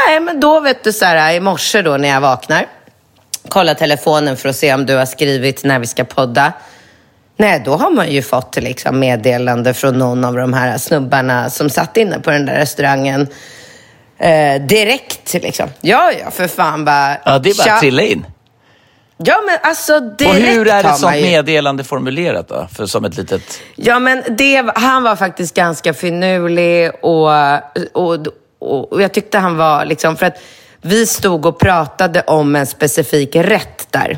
[0.07, 2.65] Nej, men då vet du så här i morse då när jag vaknar
[3.49, 6.53] kolla telefonen för att se om du har skrivit när vi ska podda.
[7.37, 11.69] Nej, då har man ju fått liksom meddelande från någon av de här snubbarna som
[11.69, 13.27] satt inne på den där restaurangen.
[14.17, 15.69] Eh, direkt liksom.
[15.81, 17.17] Ja, ja, för fan bara.
[17.25, 18.25] ja, det är bara att trilla in.
[19.17, 21.21] Ja, men alltså direkt Och hur är ett sånt ju...
[21.21, 22.67] meddelande formulerat då?
[22.73, 23.41] För som ett litet...
[23.75, 27.29] Ja, men det, han var faktiskt ganska finurlig och,
[27.93, 28.27] och,
[28.59, 30.37] och, och jag tyckte han var liksom, för att
[30.85, 34.17] vi stod och pratade om en specifik rätt där.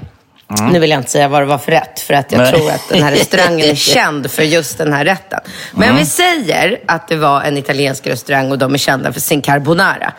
[0.71, 2.51] Nu vill jag inte säga vad det var för rätt, för att jag Nej.
[2.51, 5.39] tror att den här restaurangen är känd för just den här rätten.
[5.71, 9.41] Men vi säger att det var en italiensk restaurang och de är kända för sin
[9.41, 10.13] carbonara.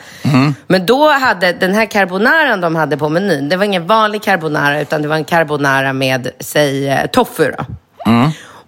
[0.66, 4.80] Men då hade den här carbonaran de hade på menyn, det var ingen vanlig carbonara,
[4.80, 7.64] utan det var en carbonara med, säg, eh, tofu då.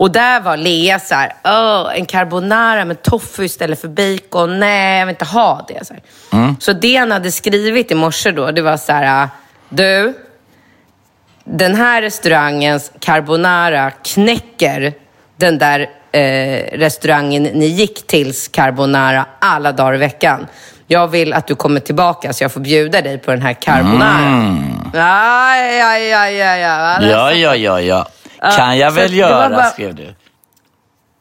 [0.01, 4.61] Och där var Lea så här, "Åh, en carbonara med tofu istället för bacon.
[4.61, 5.87] Nej, jag vill inte ha det.
[5.87, 6.03] Så, här.
[6.61, 9.29] så det han hade skrivit i morse då, det var så här,
[9.69, 10.15] du,
[11.45, 14.93] den här restaurangens carbonara knäcker
[15.37, 15.81] den där
[16.13, 20.47] eh, restaurangen ni gick tills carbonara alla dagar i veckan.
[20.87, 24.55] Jag vill att du kommer tillbaka så jag får bjuda dig på den här carbonara.
[24.95, 27.03] Ja, ja, ja, ja, ja.
[27.03, 28.07] Ja, ja, ja, ja.
[28.57, 30.15] Kan jag väl göra, bara- skrev du.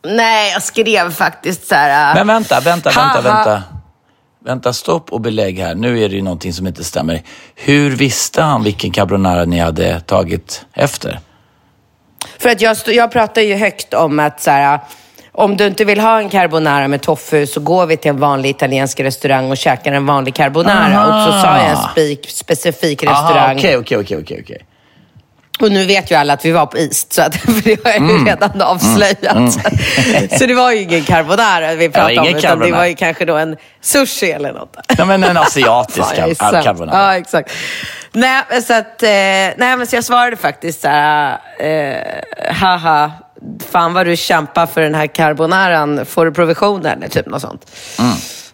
[0.08, 2.10] Nej, jag skrev faktiskt så här...
[2.12, 3.64] äh, Men vänta, vänta, vänta, vänta.
[4.46, 5.76] Vänta, stopp och belägg här.
[5.76, 7.22] Nu är det ju någonting som inte stämmer.
[7.56, 11.20] Hur visste han vilken carbonara ni hade tagit efter?
[12.40, 14.80] För att jag, jag pratar ju högt om att så här,
[15.32, 18.50] om du inte vill ha en carbonara med tofu så går vi till en vanlig
[18.50, 20.98] italiensk restaurang och käkar en vanlig carbonara.
[21.00, 21.28] Aha.
[21.28, 23.36] Och så sa jag en spik, specifik restaurang.
[23.38, 24.66] Aha, okej, okej, okej, okej, okej.
[25.60, 27.91] Och nu vet ju alla att vi var på East, så att, för det har
[27.91, 28.17] jag Mm.
[28.17, 29.54] ju redan avslöjat.
[30.39, 32.78] Så det var ju ingen carbonara vi pratade ingen om, utan det carbonara.
[32.78, 34.78] var ju kanske då en sushi eller något.
[34.98, 36.41] Ja, men en asiatisk sämst.
[36.41, 36.98] carbonara.
[36.98, 37.52] Ja, exakt.
[38.12, 43.12] Nej, så att, eh, nej, men så jag svarade faktiskt så här, eh, haha,
[43.72, 47.72] fan vad du kämpar för den här carbonaran, får du provision eller typ något sånt.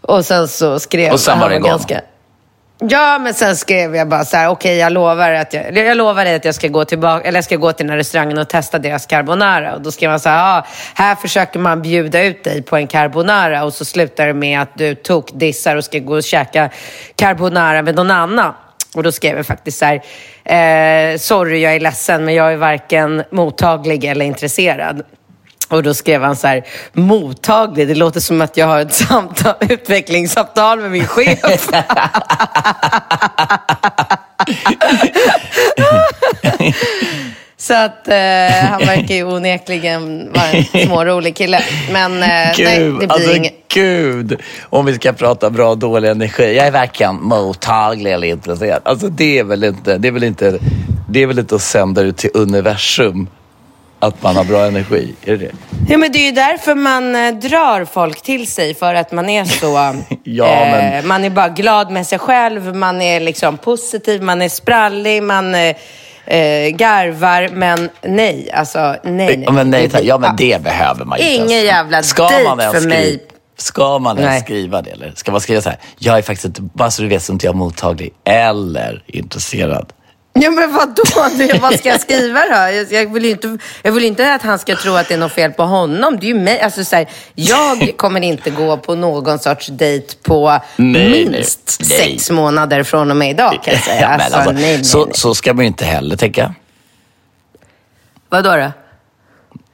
[0.01, 1.13] Och sen så skrev Mm.
[1.13, 2.01] Och sen han var det ganska
[2.79, 6.25] Ja, men sen skrev jag bara så här, okej, jag lovar att jag, jag lovar
[6.25, 8.49] dig att jag ska gå tillbaka, eller jag ska gå till den här restaurangen och
[8.49, 9.75] testa deras carbonara.
[9.75, 12.87] Och då skrev han så här, ah, här försöker man bjuda ut dig på en
[12.87, 16.69] carbonara och så slutar det med att du tok dissar och ska gå och käka
[17.15, 18.53] carbonara med någon annan.
[18.95, 19.95] Och då skrev jag faktiskt så här,
[21.13, 25.03] eh, sorry, jag är ledsen, men jag är varken mottaglig eller intresserad.
[25.75, 29.53] Och då skrev han så här, mottaglig, det låter som att jag har ett samtal,
[29.59, 31.69] utvecklingssamtal med min chef.
[37.57, 38.15] Så att eh,
[38.69, 41.63] han verkar ju onekligen vara en smårolig kille.
[41.91, 43.53] Men eh, nej, Gud, det blir alltså inget.
[43.73, 44.41] gud.
[44.69, 46.55] Om vi ska prata bra och dålig energi.
[46.55, 48.81] Jag är varken mottaglig eller intresserad.
[48.85, 50.59] Alltså det är väl inte, det är väl inte,
[51.09, 53.27] det är väl inte att sända ut till universum
[53.99, 55.13] att man har bra energi?
[55.25, 55.51] Är det det?
[55.89, 59.29] Ja, men det är ju därför man eh, drar folk till sig, för att man
[59.29, 59.95] är så...
[60.23, 64.41] Ja, men- eh, man är bara glad med sig själv, man är liksom positiv, man
[64.41, 65.75] är sprallig, man eh,
[66.25, 67.49] eh, garvar.
[67.53, 69.43] Men nej, alltså nej, nej.
[69.45, 72.81] Ja, men, nej, ja, men det behöver man ju inte Ingen jävla Ska man ens
[72.83, 73.23] för mig.
[73.57, 75.11] Ska man ens skriva det eller?
[75.15, 77.45] Ska man skriva så här, jag är faktiskt inte, bara så du vet så inte
[77.45, 79.93] jag är mottaglig eller intresserad.
[80.39, 81.03] Ja, men vadå?
[81.61, 82.95] Vad ska jag skriva då?
[82.95, 85.51] Jag, vill inte, jag vill inte att han ska tro att det är något fel
[85.51, 86.17] på honom.
[86.19, 86.61] Det är ju mig.
[86.61, 91.89] Alltså, så här, jag kommer inte gå på någon sorts dejt på Nej, minst nej,
[91.89, 92.09] nej.
[92.09, 94.01] sex månader från och med idag, kan jag säga.
[94.01, 96.53] Ja, Alltså, alltså, nej, nej, så, så ska man ju inte heller tänka.
[98.29, 98.71] Vadå då?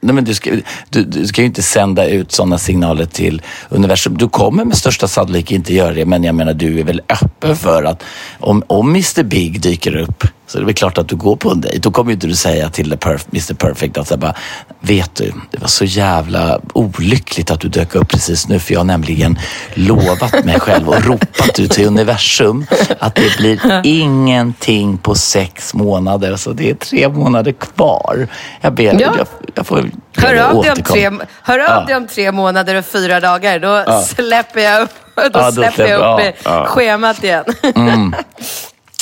[0.00, 0.50] Nej, men du, ska,
[0.90, 4.16] du, du ska ju inte sända ut sådana signaler till universum.
[4.18, 7.56] Du kommer med största sannolikhet inte göra det, men jag menar du är väl öppen
[7.56, 8.02] för att
[8.38, 11.50] om, om Mr Big dyker upp Så det är väl klart att du går på
[11.50, 11.78] en dejt.
[11.78, 14.34] Då kommer ju inte du säga till perf Mr Perfect att så bara,
[14.80, 18.80] vet du, det var så jävla olyckligt att du dök upp precis nu för jag
[18.80, 19.38] har nämligen
[19.74, 22.66] lovat mig själv och ropat ut till universum
[22.98, 26.36] att det blir ingenting på sex månader.
[26.36, 28.28] Så det är tre månader kvar.
[28.60, 29.14] Jag ber, Ja.
[29.18, 31.10] jag, jag får Hör av, dig om tre,
[31.42, 31.84] hör av Ja.
[31.86, 33.58] dig om tre månader och fyra dagar.
[33.58, 36.64] Då släpper jag upp, då Ja, då släpper jag upp ja, ja.
[36.66, 37.44] schemat igen.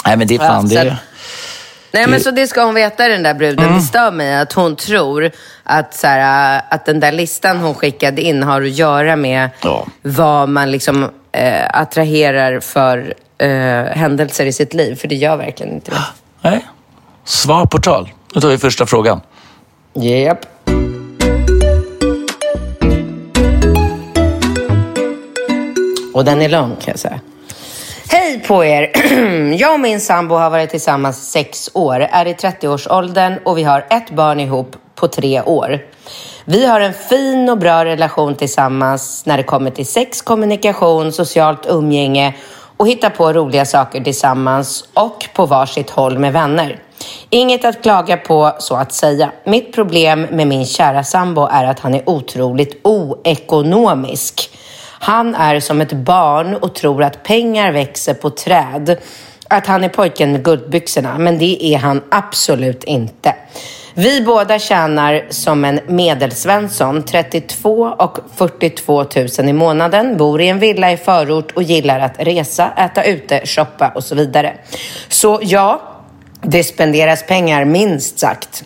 [0.04, 0.96] Nej men det är fan Ja, det.
[1.92, 3.74] Nej, men så det ska hon veta den där bruden.
[3.74, 5.30] Det stör mig att hon tror
[5.64, 9.86] att, så här, att den där listan hon skickade in har att göra med Ja.
[10.02, 13.48] vad man liksom eh, attraherar för eh,
[13.84, 14.94] händelser i sitt liv.
[14.96, 15.96] För det gör verkligen inte det.
[16.50, 16.66] Nej.
[17.24, 18.10] Svar på tal.
[18.34, 19.20] Nu tar vi första frågan.
[19.94, 20.46] Japp.
[26.14, 27.20] Och den är lång kan jag säga.
[28.30, 28.90] Hej på er!
[29.60, 33.62] Jag och min sambo har varit tillsammans i sex år, är i 30-årsåldern och vi
[33.62, 35.80] har ett barn ihop på tre år.
[36.44, 41.66] Vi har en fin och bra relation tillsammans när det kommer till sex, kommunikation, socialt
[41.66, 42.34] umgänge
[42.76, 46.82] och hitta på roliga saker tillsammans och på varsitt håll med vänner.
[47.30, 49.32] Inget att klaga på så att säga.
[49.44, 54.50] Mitt problem med min kära sambo är att han är otroligt oekonomisk.
[55.02, 58.96] Han är som ett barn och tror att pengar växer på träd.
[59.48, 63.34] Att han är pojken med guldbyxorna, men det är han absolut inte.
[63.94, 69.04] Vi båda tjänar som en medelsvensson 32 och 42
[69.38, 73.46] 000 i månaden, bor i en villa i förort och gillar att resa, äta ute,
[73.46, 74.54] shoppa och så vidare.
[75.08, 75.82] Så ja,
[76.42, 78.64] det spenderas pengar minst sagt.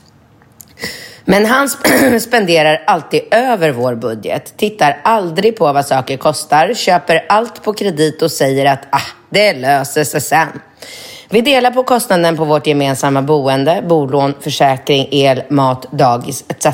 [1.25, 7.25] Men han sp- spenderar alltid över vår budget, tittar aldrig på vad saker kostar, köper
[7.29, 10.49] allt på kredit och säger att ah, det löser sig sen.
[11.29, 16.67] Vi delar på kostnaden på vårt gemensamma boende, bolån, försäkring, el, mat, dagis etc.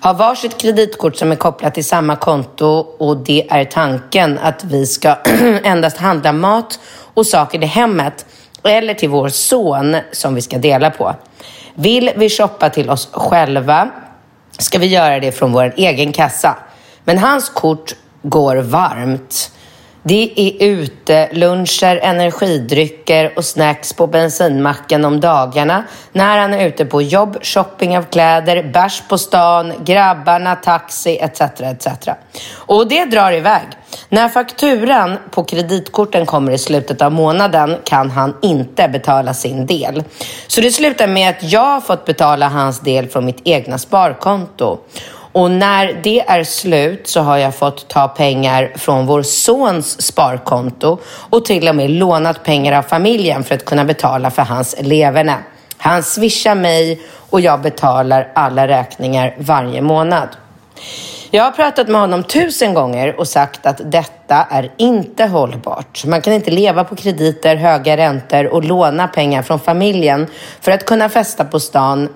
[0.00, 2.66] Har varsitt kreditkort som är kopplat till samma konto
[2.98, 5.14] och det är tanken att vi ska
[5.64, 6.80] endast handla mat
[7.14, 8.26] och saker till hemmet
[8.64, 11.14] eller till vår son som vi ska dela på.
[11.74, 13.90] Vill vi shoppa till oss själva
[14.58, 16.58] ska vi göra det från vår egen kassa.
[17.04, 19.52] Men hans kort går varmt.
[20.04, 26.84] Det är ute, luncher, energidrycker och snacks på bensinmacken om dagarna när han är ute
[26.84, 31.40] på jobb, shopping av kläder, bärs på stan, grabbarna, taxi etc.
[31.40, 32.08] etc.
[32.54, 33.62] Och det drar iväg.
[34.08, 40.04] När fakturan på kreditkorten kommer i slutet av månaden kan han inte betala sin del.
[40.46, 44.78] Så det slutar med att jag har fått betala hans del från mitt egna sparkonto.
[45.32, 50.98] Och när det är slut så har jag fått ta pengar från vår sons sparkonto
[51.30, 55.36] och till och med lånat pengar av familjen för att kunna betala för hans leverne.
[55.76, 60.28] Han swishar mig och jag betalar alla räkningar varje månad.
[61.30, 66.04] Jag har pratat med honom tusen gånger och sagt att detta är inte hållbart.
[66.04, 70.26] Man kan inte leva på krediter, höga räntor och låna pengar från familjen
[70.60, 72.08] för att kunna festa på stan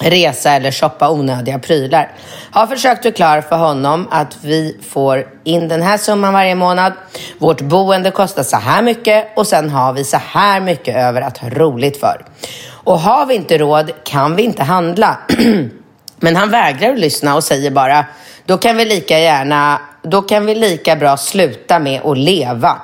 [0.00, 2.12] resa eller shoppa onödiga prylar.
[2.50, 6.92] Har försökt förklara för honom att vi får in den här summan varje månad.
[7.38, 11.38] Vårt boende kostar så här mycket och sen har vi så här mycket över att
[11.38, 12.24] ha roligt för.
[12.84, 15.16] Och har vi inte råd kan vi inte handla.
[16.20, 18.04] Men han vägrar att lyssna och säger bara,
[18.44, 22.80] då kan vi lika gärna, då kan vi lika bra sluta med att leva.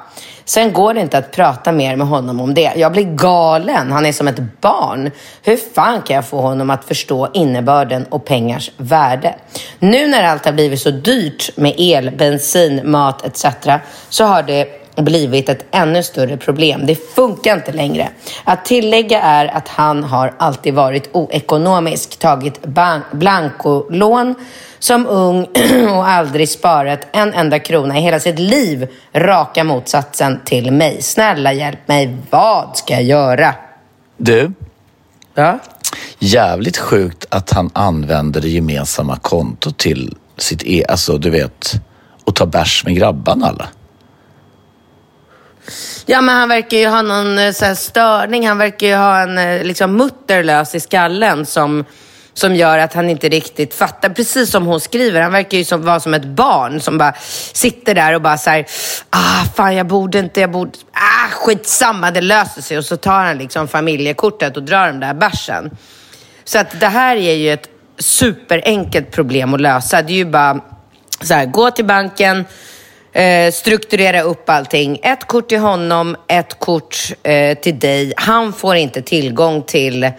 [0.48, 2.72] Sen går det inte att prata mer med honom om det.
[2.76, 3.92] Jag blir galen.
[3.92, 5.11] Han är som ett barn.
[5.42, 9.35] Hur fan kan jag få honom att förstå innebörden och pengars värde?
[9.78, 13.46] Nu när allt har blivit så dyrt med el, bensin, mat etc.
[14.09, 14.66] så har det
[15.02, 16.87] blivit ett ännu större problem.
[16.87, 18.09] Det funkar inte längre.
[18.44, 24.35] Att tillägga är att han har alltid varit oekonomisk, tagit ban- blankolån
[24.78, 25.44] som ung
[25.90, 28.88] och aldrig sparat en enda krona i hela sitt liv.
[29.14, 31.02] Raka motsatsen till mig.
[31.02, 33.54] Snälla hjälp mig, vad ska jag göra?
[34.16, 34.52] Du,
[35.34, 35.58] Ja.
[36.18, 40.84] jävligt sjukt att han använder det gemensamma kontot till sitt e...
[40.88, 41.72] Alltså, du vet,
[42.24, 43.68] och ta bärs med grabbarna alla.
[46.06, 48.48] Ja, men han verkar ju ha någon eh, så här, störning.
[48.48, 51.84] Han verkar ju ha en eh, liksom, mutter lös i skallen som,
[52.37, 54.09] som gör att han inte riktigt fattar.
[54.09, 55.20] Precis som hon skriver.
[55.20, 57.14] Han verkar ju som, vara som ett barn som bara
[57.53, 58.66] sitter där och bara så här,
[59.11, 62.79] ah, fan jag borde inte, jag borde, ah, skitsamma, det löser sig.
[62.79, 65.70] Och så tar han liksom familjekortet och drar den där bärsen.
[66.44, 67.68] Så att det här är ju ett
[67.99, 70.03] superenkelt problem att lösa.
[70.03, 70.61] Det är ju bara
[71.22, 72.44] så här, gå till banken,
[73.12, 74.99] eh, strukturera upp allting.
[75.03, 78.12] Ett kort till honom, ett kort eh, till dig.
[78.16, 80.12] Han får inte tillgång till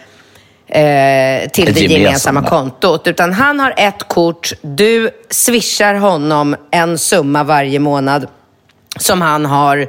[0.68, 2.00] eh, till det gemensamma.
[2.00, 3.08] gemensamma kontot.
[3.08, 8.28] Utan han har ett kort, du swishar honom en summa varje månad
[9.00, 9.88] som han har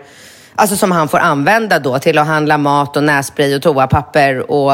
[0.61, 4.73] Alltså som han får använda då till att handla mat och nässpray och toapapper och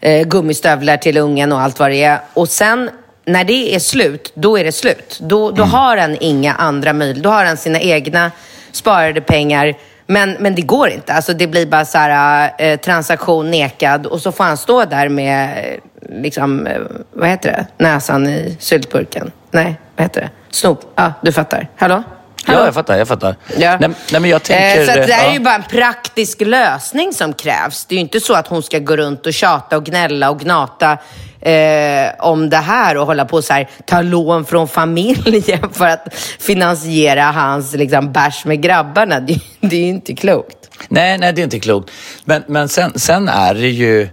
[0.00, 2.20] eh, gummistövlar till ungen och allt vad det är.
[2.34, 2.90] Och sen
[3.24, 5.18] när det är slut, då är det slut.
[5.20, 5.70] Då, då mm.
[5.70, 7.22] har han inga andra möjligheter.
[7.22, 8.30] Då har han sina egna
[8.72, 9.74] sparade pengar.
[10.06, 11.12] Men, men det går inte.
[11.12, 15.08] Alltså det blir bara så här, eh, transaktion nekad och så får han stå där
[15.08, 16.80] med, eh, liksom, eh,
[17.12, 19.30] vad heter det, näsan i syltburken.
[19.50, 20.30] Nej, vad heter det?
[20.50, 20.92] Snop.
[20.94, 21.68] Ja, ah, du fattar.
[21.76, 22.02] Hallå?
[22.46, 22.96] Ja, jag fattar.
[22.96, 23.36] Jag fattar.
[23.56, 23.78] Ja.
[23.80, 24.80] Nej, nej, men jag tänker...
[24.80, 25.30] Eh, så det här ja.
[25.30, 27.84] är ju bara en praktisk lösning som krävs.
[27.86, 30.40] Det är ju inte så att hon ska gå runt och tjata och gnälla och
[30.40, 30.98] gnata
[31.44, 36.14] eh, om det här och hålla på så här, ta lån från familjen för att
[36.38, 39.20] finansiera hans liksom, bärs med grabbarna.
[39.20, 40.56] Det, det är ju inte klokt.
[40.88, 41.90] Nej, nej, det är inte klokt.
[42.24, 44.08] Men, men sen, sen är det ju...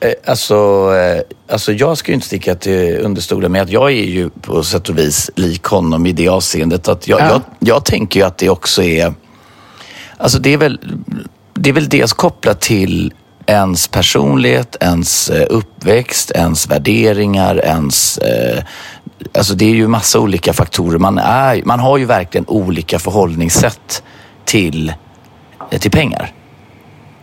[0.00, 0.54] Eh, alltså,
[0.94, 4.64] eh, alltså jag ska ju inte sticka till understolen med att jag är ju på
[4.64, 6.88] sätt och vis lik honom i det avseendet.
[6.88, 7.28] Att jag, ja.
[7.28, 9.14] jag, jag tänker ju att det också är...
[10.16, 10.80] Alltså det är väl,
[11.54, 13.12] det är väl dels kopplat till
[13.46, 18.18] ens personlighet, ens eh, uppväxt, ens värderingar, ens...
[18.18, 18.64] Eh,
[19.34, 20.98] alltså det är ju massa olika faktorer.
[20.98, 24.02] Man, är, man har ju verkligen olika förhållningssätt
[24.44, 24.92] till,
[25.70, 26.32] eh, till pengar.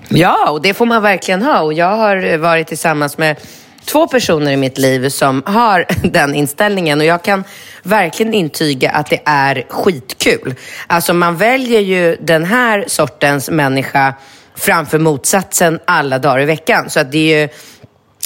[0.09, 1.61] Ja, och det får man verkligen ha.
[1.61, 3.37] Och jag har varit tillsammans med
[3.85, 7.43] två personer i mitt liv som har den inställningen och jag kan
[7.83, 10.55] verkligen intyga att det är skitkul.
[10.87, 14.13] Alltså man väljer ju den här sortens människa
[14.55, 16.89] framför motsatsen alla dagar i veckan.
[16.89, 17.49] Så att det är ju,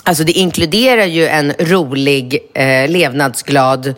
[0.04, 3.96] alltså det inkluderar ju en rolig, eh, levnadsglad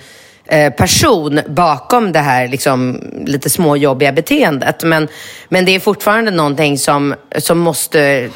[0.49, 4.83] Eh, person bakom det här liksom, lite småjobbiga beteendet.
[4.83, 5.07] Men,
[5.49, 8.29] men det är fortfarande någonting som, som måste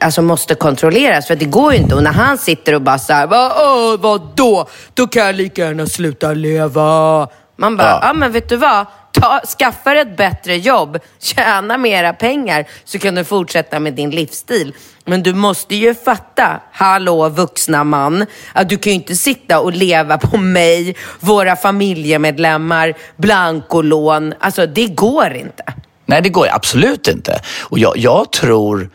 [0.00, 1.26] alltså måste kontrolleras.
[1.26, 1.94] För det går ju inte.
[1.94, 4.68] Och när han sitter och bara såhär, Va, åh, vadå?
[4.94, 7.28] Då kan jag lika gärna sluta leva.
[7.60, 8.86] Man bara, ja, ah, men vet du vad?
[9.12, 14.74] Ta, skaffa ett bättre jobb, tjäna mera pengar så kan du fortsätta med din livsstil.
[15.04, 19.72] Men du måste ju fatta, hallå vuxna man, att du kan ju inte sitta och
[19.72, 24.34] leva på mig, våra familjemedlemmar, blankolån.
[24.40, 25.64] Alltså det går inte.
[26.06, 27.40] Nej, det går absolut inte.
[27.60, 28.90] Och jag, jag tror,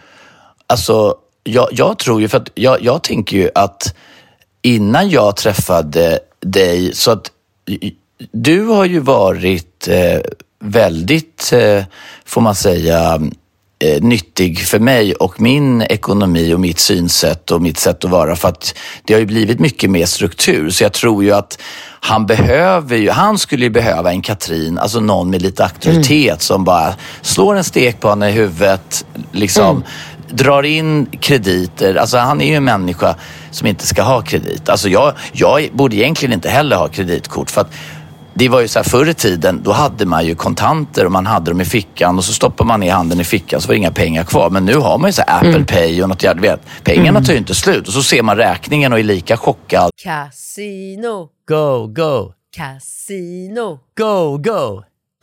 [0.67, 3.95] alltså, jag, jag, tror ju, för att jag, jag tänker ju att
[4.61, 7.31] innan jag träffade dig, så att
[8.31, 10.19] du har ju varit eh,
[10.59, 11.83] väldigt, eh,
[12.25, 13.21] får man säga,
[13.79, 18.35] eh, nyttig för mig och min ekonomi och mitt synsätt och mitt sätt att vara.
[18.35, 20.69] För att det har ju blivit mycket mer struktur.
[20.69, 21.61] Så jag tror ju att
[21.99, 26.39] han behöver ju, han skulle ju behöva en Katrin, alltså någon med lite auktoritet mm.
[26.39, 29.83] som bara slår en stekpanna i huvudet, liksom mm.
[30.29, 31.95] drar in krediter.
[31.95, 33.15] Alltså han är ju en människa
[33.51, 34.69] som inte ska ha kredit.
[34.69, 37.71] Alltså jag, jag borde egentligen inte heller ha kreditkort för att
[38.37, 41.25] det var ju så här förr i tiden, då hade man ju kontanter och man
[41.25, 43.77] hade dem i fickan och så stoppar man ner handen i fickan så var det
[43.77, 44.49] inga pengar kvar.
[44.49, 45.65] Men nu har man ju så Apple mm.
[45.65, 46.61] Pay och något jävla, vet.
[46.83, 47.23] Pengarna mm.
[47.23, 49.91] tar ju inte slut och så ser man räkningen och är lika chockad.
[50.03, 51.29] Casino.
[51.47, 52.33] Go, go.
[52.55, 53.79] Casino.
[53.97, 54.83] Go, go.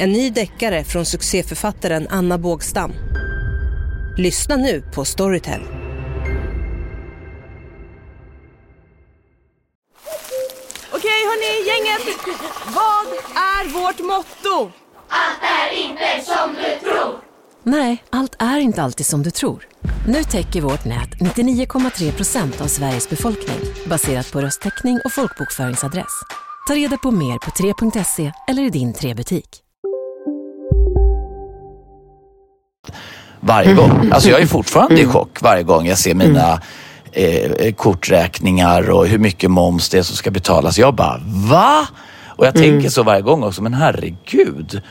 [0.00, 2.92] en ny deckare från succéförfattaren Anna Bågstam.
[4.16, 5.60] Lyssna nu på Storytel.
[12.66, 14.72] Vad är vårt motto?
[17.62, 19.66] Nej, allt är inte alltid som du tror.
[20.06, 26.22] Nu täcker vårt nät 99,3 procent av Sveriges befolkning baserat på röstteckning och folkbokföringsadress.
[26.68, 29.69] Ta reda på mer på 3.se eller i din 3-butik.
[33.40, 34.10] Varje gång.
[34.12, 36.60] Alltså jag är fortfarande i chock varje gång jag ser mina
[37.12, 40.78] eh, korträkningar och hur mycket moms det är som ska betalas.
[40.78, 41.86] Jag bara, va?
[42.26, 44.82] Och jag tänker så varje gång också, men herregud.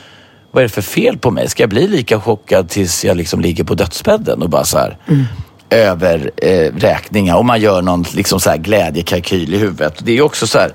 [0.52, 1.48] Vad är det för fel på mig?
[1.48, 4.96] Ska jag bli lika chockad tills jag liksom ligger på dödsbädden och bara så här
[5.70, 9.94] över eh, räkningar och man gör någon liksom så här glädjekalkyl i huvudet.
[9.98, 10.70] Det är också så här,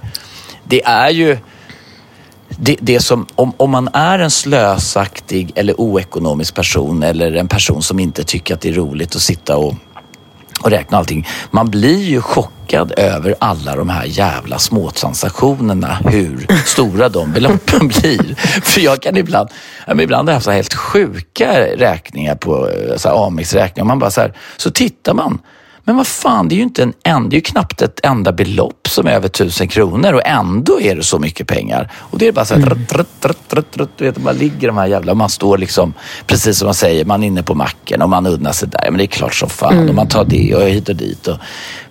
[0.64, 1.38] det är ju
[2.50, 7.82] det, det som, om, om man är en slösaktig eller oekonomisk person eller en person
[7.82, 9.74] som inte tycker att det är roligt att sitta och,
[10.64, 11.28] och räkna allting.
[11.52, 18.36] Man blir ju chockad över alla de här jävla småtransaktionerna, hur stora de beloppen blir.
[18.62, 19.50] För jag kan ibland,
[20.00, 23.86] ibland har jag haft så helt sjuka räkningar på eh, Amex-räkningar.
[23.86, 25.40] Man bara så här, så tittar man.
[25.88, 28.88] Men vad fan, det är ju inte en en, det är knappt ett enda belopp
[28.88, 31.92] som är över tusen kronor och ändå är det så mycket pengar.
[31.96, 34.68] Och det är bara så här, rutt, rutt, rutt, rutt, rutt, du vet, man ligger
[34.68, 35.94] de här jävla, man står liksom,
[36.28, 38.92] precis som man säger, man är inne på macken och man unnar sig där.
[38.92, 41.38] Men det är klart som fan och man tar det och hit och dit och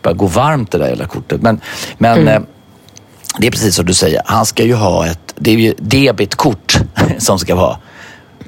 [0.03, 1.43] bara går varmt det där jävla kortet.
[1.43, 1.61] Men,
[1.99, 2.41] men eh,
[3.39, 6.79] det är precis som du säger, han ska ju ha ett, det är ju debitkort
[7.19, 7.77] som ska vara.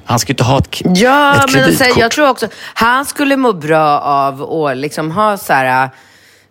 [0.06, 1.98] Han ska ju inte ha ett, Ja, ett men alltså, kreditkort.
[2.02, 5.90] jag tror också, han skulle må bra av att liksom ha så här,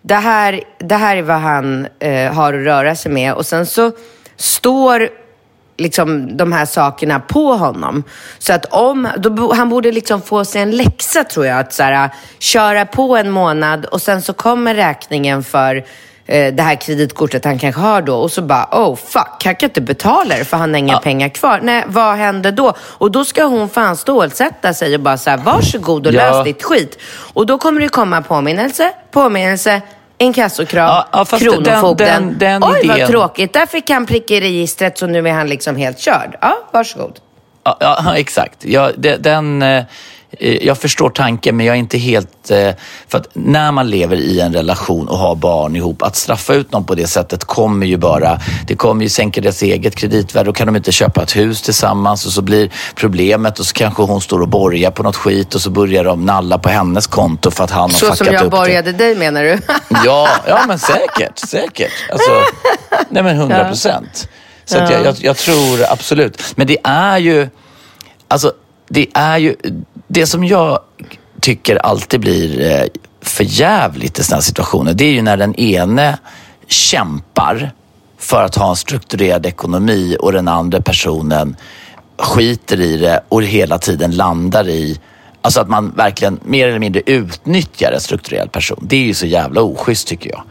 [0.02, 3.66] det här, det här är vad han eh, har att röra sig med och sen
[3.66, 3.92] så
[4.38, 5.10] står
[5.78, 8.04] liksom de här sakerna på honom.
[8.40, 11.84] Så att om, då, han borde liksom få sig en läxa tror jag, att så
[11.84, 15.86] här, köra på en månad och sen så kommer räkningen för
[16.28, 19.82] det här kreditkortet han kanske har då och så bara, oh fuck, han kan inte
[19.82, 21.60] betala det för han har inga pengar kvar.
[21.64, 22.74] Nej, vad händer då?
[22.80, 26.32] Och då ska hon fan stålsätta sig och bara så här, varsågod och Ja.
[26.32, 26.98] lös ditt skit.
[27.34, 29.82] Och då kommer det komma påminnelse, påminnelse,
[30.18, 32.08] inkassokrav, Ja, ja, Kronofogden.
[32.08, 33.54] den- den- den Oj, vad idén- tråkigt.
[33.54, 36.38] Där fick han prick i registret så nu är han liksom helt körd.
[36.42, 37.20] Ja, varsågod.
[37.64, 38.66] Ja, ja exakt.
[38.66, 39.84] Ja, den, eh,
[40.40, 42.52] jag förstår tanken men jag är inte helt...
[42.52, 42.70] eh,
[43.08, 46.72] För att när man lever i en relation och har barn ihop, att straffa ut
[46.72, 48.40] någon på det sättet kommer ju bara...
[48.68, 50.50] Det kommer ju sänka deras eget kreditvärde.
[50.50, 54.04] Då kan de inte köpa ett hus tillsammans och så blir problemet och så kanske
[54.04, 57.52] hon står och borgar på något skit och så börjar de nalla på hennes konto
[57.52, 58.50] för att han har Så fuckat som jag upp det.
[58.58, 59.60] borgade dig menar du?
[60.06, 61.40] Ja, ja men säkert.
[61.40, 61.92] Säkert.
[62.12, 62.32] Alltså,
[63.10, 64.28] nej men hundra procent.
[64.66, 66.42] Så jag, jag, jag tror absolut.
[66.56, 67.50] Men det är ju,
[68.28, 68.54] alltså
[68.90, 69.56] det är ju,
[70.16, 70.80] det som jag
[71.42, 75.56] tycker alltid blir förjävligt för jävligt i sådana här situationer, det är ju när den
[75.56, 76.18] ene
[76.68, 77.72] kämpar
[78.18, 81.56] för att ha en strukturerad ekonomi och den andra personen
[82.18, 85.00] skiter i det och hela tiden landar i
[85.42, 88.80] Alltså att man verkligen mer eller mindre utnyttjar en strukturerad person.
[88.82, 90.44] Det är ju så jävla oschysst tycker jag.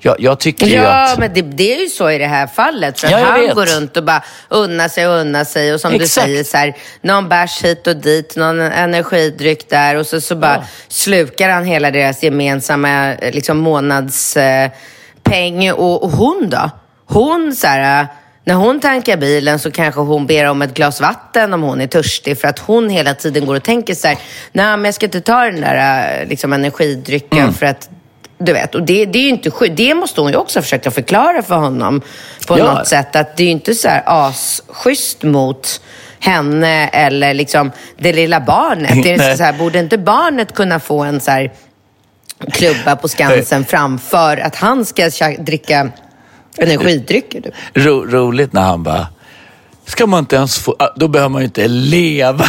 [0.00, 1.18] Jag, jag tycker ju Ja, att...
[1.18, 3.00] men det, det är ju så i det här fallet.
[3.00, 3.54] För Ja, han vet.
[3.54, 5.74] går runt och bara unnar sig och unnar sig.
[5.74, 6.14] Och som Exakt.
[6.14, 9.96] du säger, så här, någon bärs hit och dit, någon energidryck där.
[9.96, 14.70] Och så, så bara slukar han hela deras gemensamma eh, liksom, månadspeng.
[15.22, 15.72] peng.
[15.72, 16.70] och, och hon då?
[17.06, 18.06] Hon så här,
[18.44, 21.86] när hon tankar bilen så kanske hon ber om ett glas vatten om hon är
[21.86, 22.38] törstig.
[22.40, 24.16] För att hon hela tiden går och tänker så här,
[24.52, 27.54] nej men jag ska inte ta den där eh, liksom, energidrycken Mm.
[27.54, 27.90] för att
[28.38, 29.76] du vet, och det, det är inte sjukt.
[29.76, 32.00] Det måste hon ju också försöka förklara för honom
[32.46, 32.74] på Ja.
[32.74, 33.16] något sätt.
[33.16, 35.80] Att det är ju inte så här asschysst mot
[36.20, 39.02] henne eller liksom det lilla barnet.
[39.02, 41.52] Det är så här, borde inte barnet kunna få en så här
[42.52, 45.88] klubba på Skansen framför att han ska dricka
[46.58, 47.40] energidrycker?
[47.40, 47.54] Typ.
[47.74, 49.06] Ro, roligt när han bara,
[49.88, 52.44] ska man inte ens få, ah, då behöver man ju inte leva.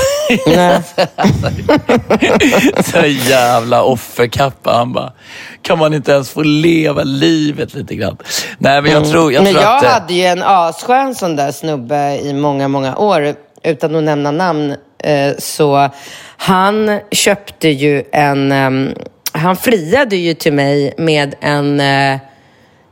[2.86, 4.72] så jävla offerkappa.
[4.74, 5.14] Han bara,
[5.62, 8.18] kan man inte ens få leva livet lite grann?
[8.58, 9.84] Nej, men jag tror, jag Men tror jag att...
[9.84, 13.34] eh, hade ju en asskön sån där snubbe i många, många år,
[13.64, 14.76] utan att nämna namn.
[15.04, 15.90] eh, Så
[16.38, 18.52] han köpte ju en...
[18.52, 18.94] ehm,
[19.32, 21.82] Han friade ju till mig med en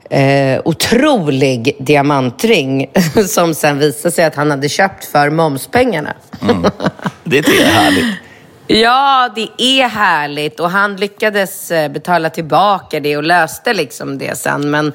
[0.09, 2.91] eh, otrolig diamantring
[3.27, 6.13] som sen visade sig att han hade köpt för momspengarna.
[7.23, 8.05] Det är härligt.
[8.67, 14.37] Ja, det är härligt och han lyckades eh, betala tillbaka det och löste liksom det
[14.37, 14.71] sen.
[14.71, 14.93] Men,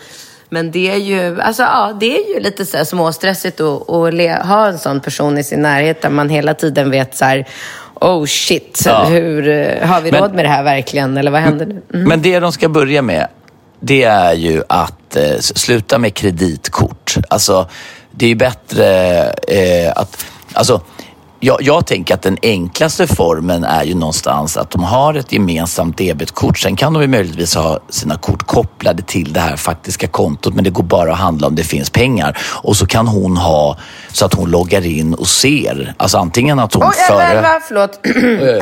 [0.48, 4.46] men det är ju, alltså, ja, det är ju lite så här småstressigt att, att
[4.46, 7.48] ha en sån person i sin närhet där man hela tiden vet så här,
[7.94, 9.04] oh shit, Ja.
[9.04, 11.16] hur, eh, har vi Men- råd med det här verkligen?
[11.16, 11.82] Eller vad händer nu?
[11.94, 12.08] Mm.
[12.08, 13.28] Men det de ska börja med,
[13.82, 17.16] det är ju att eh, sluta med kreditkort.
[17.30, 17.68] Alltså,
[18.10, 18.86] det är ju bättre
[19.48, 20.24] eh, att...
[20.52, 20.80] Alltså,
[21.40, 25.98] jag, jag tänker att den enklaste formen är ju någonstans att de har ett gemensamt
[25.98, 26.58] debetkort.
[26.58, 30.64] Sen kan de ju möjligtvis ha sina kort kopplade till det här faktiska kontot men
[30.64, 32.38] det går bara att handla om det finns pengar.
[32.62, 33.78] Och så kan hon ha
[34.12, 35.94] så att hon loggar in och ser.
[35.96, 37.22] Alltså antingen att hon Oj, före...
[37.22, 38.00] 11, 11, förlåt.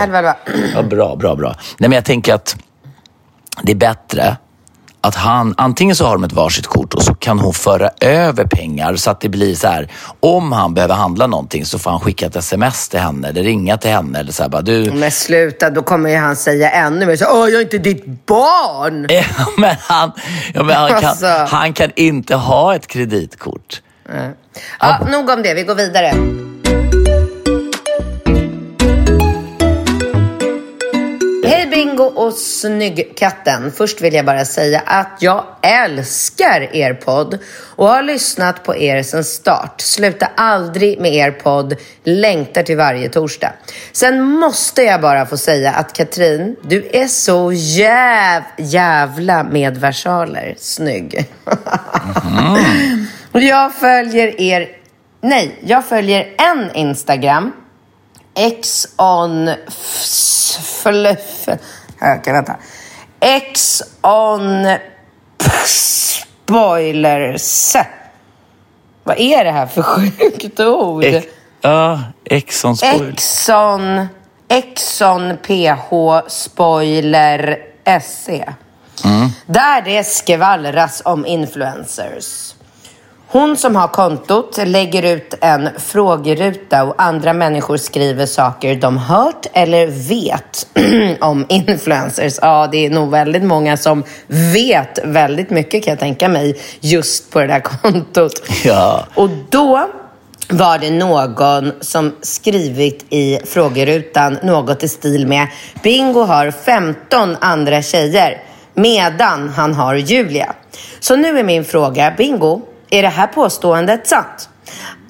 [0.00, 0.36] 11, 11.
[0.74, 1.54] Ja, bra, bra, bra.
[1.78, 2.56] Nej, men jag tänker att
[3.62, 4.36] det är bättre
[5.00, 8.44] att han, antingen så har de ett varsitt kort och så kan hon föra över
[8.44, 9.88] pengar så att det blir så här,
[10.20, 13.76] om han behöver handla någonting så får han skicka ett sms till henne eller ringa
[13.76, 17.06] till henne eller så här, bara du, Men sluta, då kommer ju han säga ännu
[17.06, 19.06] mer så Åh, jag är inte ditt barn!
[19.38, 20.12] Ja, men han,
[20.54, 21.26] ja, men han, kan, Alltså.
[21.48, 23.82] han kan inte ha ett kreditkort.
[24.80, 26.14] Ja, nog om det, vi går vidare.
[32.00, 33.72] Bingo och Snyggkatten.
[33.72, 37.38] Först vill jag bara säga att jag älskar er podd
[37.76, 39.80] och har lyssnat på er sedan start.
[39.80, 41.76] Sluta aldrig med er podd.
[42.04, 43.52] Längtar till varje torsdag.
[43.92, 50.54] Sen måste jag bara få säga att Katrin, du är så jäv, jävla med versaler
[50.58, 51.26] snygg.
[53.32, 54.68] Och Jag följer er...
[55.20, 57.52] Nej, jag följer en Instagram.
[58.34, 59.50] X on...
[60.82, 61.48] Fluff...
[62.00, 62.56] Okej, vänta.
[63.20, 64.66] X on...
[65.64, 67.76] Spoilers.
[69.04, 71.04] Vad är det här för sjukt ord?
[71.04, 71.26] Ex,
[71.60, 73.12] ja, Exxon spoil.
[73.12, 74.08] Exxon...
[74.48, 75.90] Exxon PH
[76.28, 77.58] Spoiler
[78.02, 78.54] SE.
[79.46, 82.54] Där det skvallras om influencers.
[83.32, 89.46] Hon som har kontot lägger ut en frågeruta och andra människor skriver saker de hört
[89.52, 90.66] eller vet
[91.20, 92.38] om influencers.
[92.42, 97.30] Ja, det är nog väldigt många som vet väldigt mycket kan jag tänka mig just
[97.30, 98.32] på det där kontot.
[98.64, 99.06] Ja.
[99.14, 99.88] Och då
[100.48, 105.46] var det någon som skrivit i frågerutan något i stil med
[105.82, 108.42] Bingo har 15 andra tjejer
[108.74, 110.54] medan han har Julia.
[111.00, 114.48] Så nu är min fråga, Bingo, är det här påståendet sant?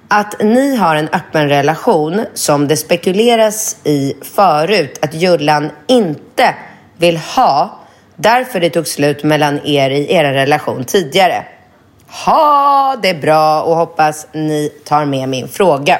[0.09, 6.55] Att ni har en öppen relation som det spekuleras i förut att Jullan inte
[6.97, 7.78] vill ha
[8.16, 11.45] därför det tog slut mellan er i er relation tidigare.
[12.24, 15.99] Ha det bra och hoppas ni tar med min fråga.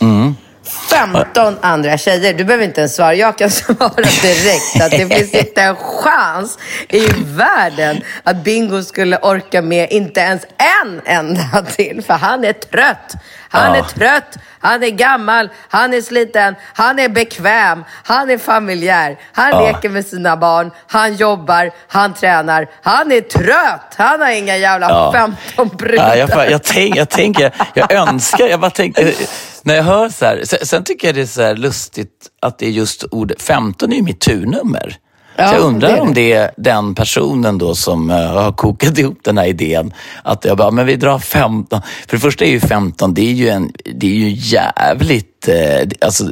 [0.00, 0.34] Mm.
[0.64, 2.34] 15 andra tjejer.
[2.34, 3.14] Du behöver inte ens svara.
[3.14, 6.58] Jag kan svara direkt att det finns inte en chans
[6.88, 10.42] i världen att Bingo skulle orka med inte ens
[10.82, 12.02] en enda till.
[12.02, 13.12] För han är trött.
[13.52, 13.84] Han är Ja.
[13.84, 14.36] trött.
[14.60, 15.48] Han är gammal.
[15.68, 16.54] Han är sliten.
[16.74, 17.84] Han är bekväm.
[18.04, 19.18] Han är familjär.
[19.32, 19.60] Han Ja.
[19.66, 20.70] leker med sina barn.
[20.86, 21.70] Han jobbar.
[21.88, 22.66] Han tränar.
[22.82, 23.94] Han är trött.
[23.96, 25.12] Han har inga jävla Ja.
[25.12, 26.16] 15 brudar.
[26.16, 29.14] Ja, jag, jag, tänk, jag tänker, jag önskar, jag bara tänker,
[29.62, 32.10] när jag hör så här, sen, sen tycker jag det är så här lustigt
[32.42, 34.96] att det är just ordet, 15 är ju mitt turnummer.
[35.36, 36.00] Ja, så jag undrar det det.
[36.00, 39.94] om det är den personen då som eh, har kokat ihop den här idén.
[40.22, 41.80] Att jag bara, men vi drar 15.
[42.08, 45.88] För det första är ju 15, det är ju, en, det är ju jävligt, eh,
[46.00, 46.24] alltså,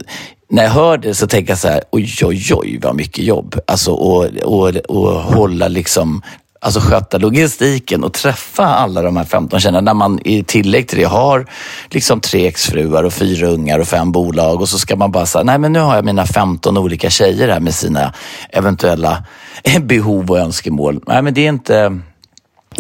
[0.51, 3.61] när jag hör det så tänker jag så här, oj, oj, oj vad mycket jobb.
[3.67, 6.23] Alltså och, och, och hålla liksom,
[6.61, 9.81] alltså sköta logistiken och träffa alla de här 15 tjejerna.
[9.81, 11.47] När man i tillägg till det har
[11.91, 15.45] liksom tre exfruar och fyra ungar och fem bolag och så ska man bara säga,
[15.45, 18.13] nej men nu har jag mina 15 olika tjejer här med sina
[18.51, 19.25] eventuella
[19.81, 21.01] behov och önskemål.
[21.07, 22.01] Nej men det är inte...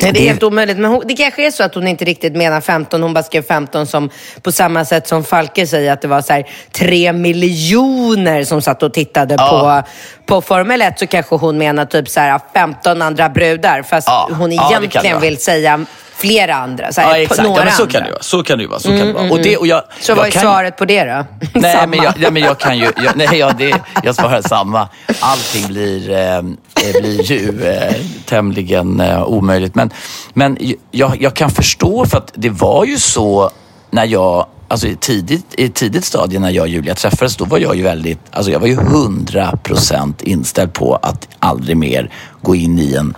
[0.02, 0.78] Nej, det är helt omöjligt.
[0.78, 3.02] Men hon, det kanske är så att hon inte riktigt menar 15.
[3.02, 4.10] Hon bara skrev 15 som
[4.42, 8.82] på samma sätt som Falke säger att det var så här, 3 miljoner som satt
[8.82, 9.82] och tittade Ja.
[10.26, 10.98] på, på Formel 1.
[10.98, 13.82] Så kanske hon menar typ så här 15 andra brudar.
[13.82, 14.28] Fast Ja.
[14.38, 15.20] hon Ja, egentligen vara.
[15.22, 15.84] vill säga
[16.16, 16.92] flera andra.
[16.92, 17.42] Så här, Ja, exakt.
[17.42, 18.22] Några Ja, så kan det vara.
[18.22, 18.80] Så kan det vara.
[18.80, 19.30] Så kan det vara.
[19.30, 21.24] Och det, och jag, Så jag vad är kan- svaret på det då?
[21.54, 22.84] Nej, men jag, nej, men jag kan ju...
[22.84, 24.88] Jag, nej, ja, det, jag svarar samma.
[25.20, 26.42] Allting blir, eh,
[26.84, 27.94] eh, blir ju eh,
[28.26, 29.74] tämligen eh, omöjligt.
[29.74, 29.90] Men,
[30.34, 30.58] men
[30.90, 33.50] jag, jag kan förstå, för att det var ju så
[33.90, 34.46] när jag...
[34.68, 37.82] Alltså i tidigt, i tidigt stadie när jag och Julia träffades, då var jag ju
[37.82, 38.18] väldigt...
[38.30, 42.12] Alltså jag var ju hundra procent inställd på att aldrig mer
[42.42, 43.14] gå in i en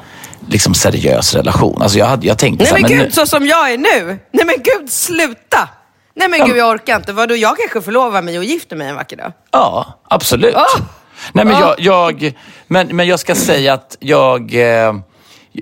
[0.48, 1.82] liksom seriös relation.
[1.82, 3.72] Alltså jag, hade, jag tänkte Nej så här, men men nu- gud, så som jag
[3.72, 4.18] är nu.
[4.32, 5.68] Nej men gud, sluta!
[6.14, 7.12] Nej men gud, jag orkar inte.
[7.12, 9.32] Vadå, jag kanske förlovar mig och gifter mig en vacker dag.
[9.50, 10.54] Ja, absolut.
[10.54, 10.80] Ah!
[11.32, 12.32] Nej, men, jag, jag,
[12.66, 14.94] men, men jag ska säga att jag, eh,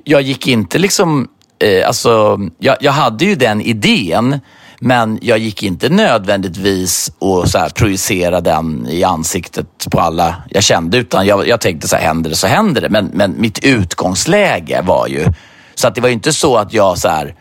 [0.05, 1.29] jag gick inte liksom...
[1.59, 4.41] Eh, alltså, jag, jag hade ju den idén,
[4.81, 10.63] men jag gick inte nödvändigtvis och så här, projicera den i ansiktet på alla jag
[10.63, 10.99] kände.
[10.99, 12.89] Utan jag, jag tänkte så här, händer det så händer det.
[12.89, 15.27] Men, men mitt utgångsläge var ju...
[15.75, 17.35] Så att det var ju inte så att jag så här,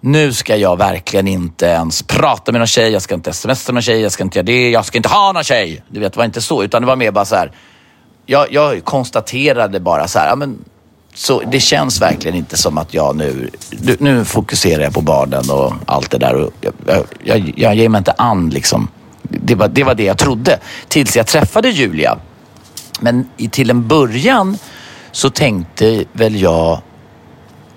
[0.00, 3.82] nu ska jag verkligen inte ens prata med någon tjej, jag ska inte smsa någon
[3.82, 5.82] tjej, jag ska inte göra det, jag ska inte ha någon tjej.
[5.88, 7.52] Du vet, det var inte så, utan det var mer bara så här.
[8.26, 10.64] Jag, jag konstaterade bara så här, ja, men,
[11.14, 15.50] så det känns verkligen inte som att jag nu, nu, nu fokuserar jag på barnen
[15.50, 16.34] och allt det där.
[16.34, 18.88] Och jag, jag, jag, jag ger mig inte an liksom.
[19.22, 22.18] Det var, det var det jag trodde tills jag träffade Julia.
[23.00, 24.58] Men i, till en början
[25.12, 26.80] så tänkte väl jag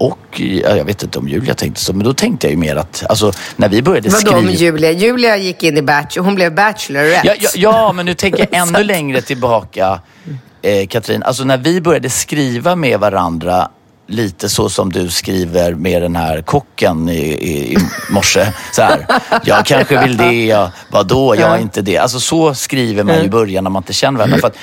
[0.04, 2.76] och ja, jag vet inte om Julia tänkte så, men då tänkte jag ju mer
[2.76, 4.38] att, alltså när vi började Vadå skriva...
[4.38, 4.91] om Julia?
[4.91, 7.28] Julia gick in i Bachelor, hon blev Bachelorette.
[7.28, 10.01] Ja, ja, ja, men nu tänker jag ännu längre tillbaka,
[10.62, 11.24] eh, Katrin.
[11.24, 13.70] Alltså när vi började skriva med varandra
[14.08, 17.78] lite så som du skriver med den här kocken i, i, i
[18.10, 18.47] morse.
[18.72, 19.06] Så här,
[19.45, 21.97] jag kanske vill det, jag, vadå, jag är inte det.
[21.97, 24.38] Alltså så skriver man i början när man inte känner varandra.
[24.38, 24.58] För att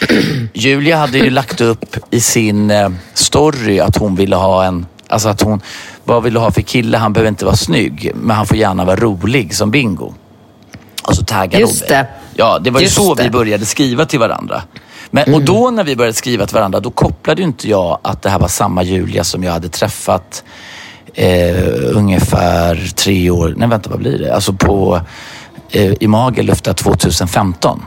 [0.52, 5.28] Julia hade ju lagt upp i sin eh, story att hon ville ha en, alltså
[5.28, 5.60] att hon,
[6.04, 6.98] vad vill du ha för kille?
[6.98, 10.14] Han behöver inte vara snygg, men han får gärna vara rolig som Bingo.
[11.02, 12.06] Och så taggade Just det.
[12.34, 13.22] Ja, det var ju Just så det.
[13.22, 14.62] vi började skriva till varandra.
[15.10, 18.22] Men, Och då när vi började skriva till varandra, då kopplade ju inte jag att
[18.22, 20.44] det här var samma Julia som jag hade träffat
[21.14, 24.34] eh, ungefär tre år, nej vänta vad blir det?
[24.34, 25.00] Alltså på,
[25.70, 27.82] eh, i Magalufta 2015.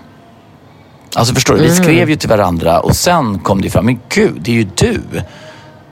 [1.16, 4.00] Alltså förstår du, vi skrev ju till varandra och sen kom det ju fram, men
[4.10, 5.02] gud, det är ju du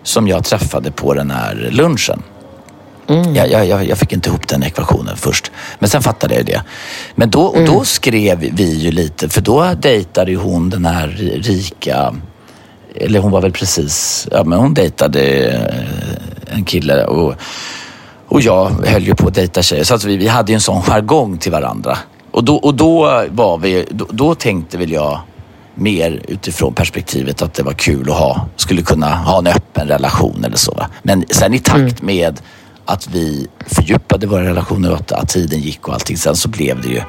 [0.04, 2.24] som jag träffade på den här lunchen.
[3.36, 5.52] Jag, jag, jag, jag fick inte ihop den ekvationen först.
[5.80, 6.62] Men sen fattade jag det.
[7.16, 11.08] Men då, och då skrev vi ju lite, för då dejtade ju hon den här
[11.08, 12.16] ri- rika,
[12.95, 17.34] eller hon var väl precis, ja men hon dejtade eh, en kille och,
[18.28, 19.84] och jag höll ju på att dejta tjejer.
[19.84, 21.97] Så att vi, vi hade ju en sån jargong till varandra.
[22.32, 25.20] Och då, och då var vi, då, då tänkte väl jag
[25.82, 30.44] mer utifrån perspektivet att det var kul att ha, skulle kunna ha en öppen relation
[30.46, 30.72] eller så.
[30.72, 30.88] Va?
[31.04, 32.40] Men sen i takt med
[32.86, 36.82] att vi fördjupade våra relationer och att, att tiden gick och allting, sen så blev
[36.82, 37.02] det ju...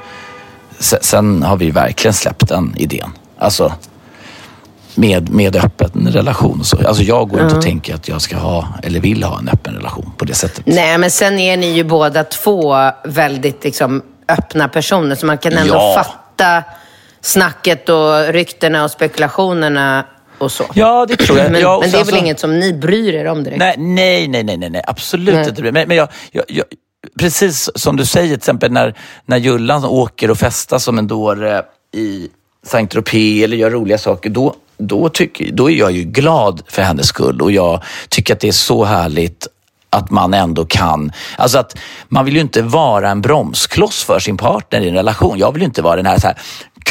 [0.78, 3.10] Sen, sen har vi verkligen släppt den idén.
[3.38, 3.72] Alltså
[4.94, 6.86] med, med öppen relation så.
[6.88, 9.74] Alltså jag går inte och tänker att jag ska ha eller vill ha en öppen
[9.74, 10.66] relation på det sättet.
[10.66, 15.52] Nej, men sen är ni ju båda två väldigt liksom, öppna personer, så man kan
[15.52, 16.04] ändå Ja.
[16.04, 16.62] fatta
[17.22, 20.06] snacket och ryktena och spekulationerna
[20.38, 20.64] och så.
[20.74, 21.52] Ja, det tror jag.
[21.52, 23.58] Men, Ja, och men det är väl så- inget som ni bryr er om direkt?
[23.58, 25.48] Nej, nej, nej, nej, nej, absolut Nej.
[25.48, 25.62] inte.
[25.62, 26.64] Men, men jag, jag, jag,
[27.18, 28.94] precis som du säger, till exempel när,
[29.26, 31.62] när Jullan åker och festar som en dåre
[31.94, 32.28] i
[32.66, 36.82] Saint Tropez eller gör roliga saker, då, då, tycker, då är jag ju glad för
[36.82, 39.46] hennes skull och jag tycker att det är så härligt
[39.90, 41.76] att man ändå kan, alltså att
[42.08, 45.38] man vill ju inte vara en bromskloss för sin partner i en relation.
[45.38, 46.38] Jag vill ju inte vara den här så här,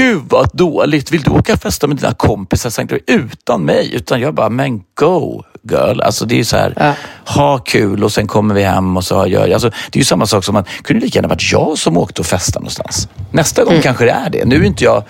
[0.01, 3.65] gud vad dåligt, vill du åka och festa med dina kompisar i Saint Tropez utan
[3.65, 3.95] mig?
[3.95, 6.01] Utan jag bara, men go girl.
[6.01, 6.95] Alltså det är ju så här,
[7.25, 9.53] ha kul och sen kommer vi hem och så gör jag.
[9.53, 12.21] Alltså, det är ju samma sak som att, kunde lika gärna varit jag som åkte
[12.21, 13.07] och festade någonstans.
[13.31, 14.45] Nästa gång kanske det är det.
[14.45, 15.03] Nu är inte jag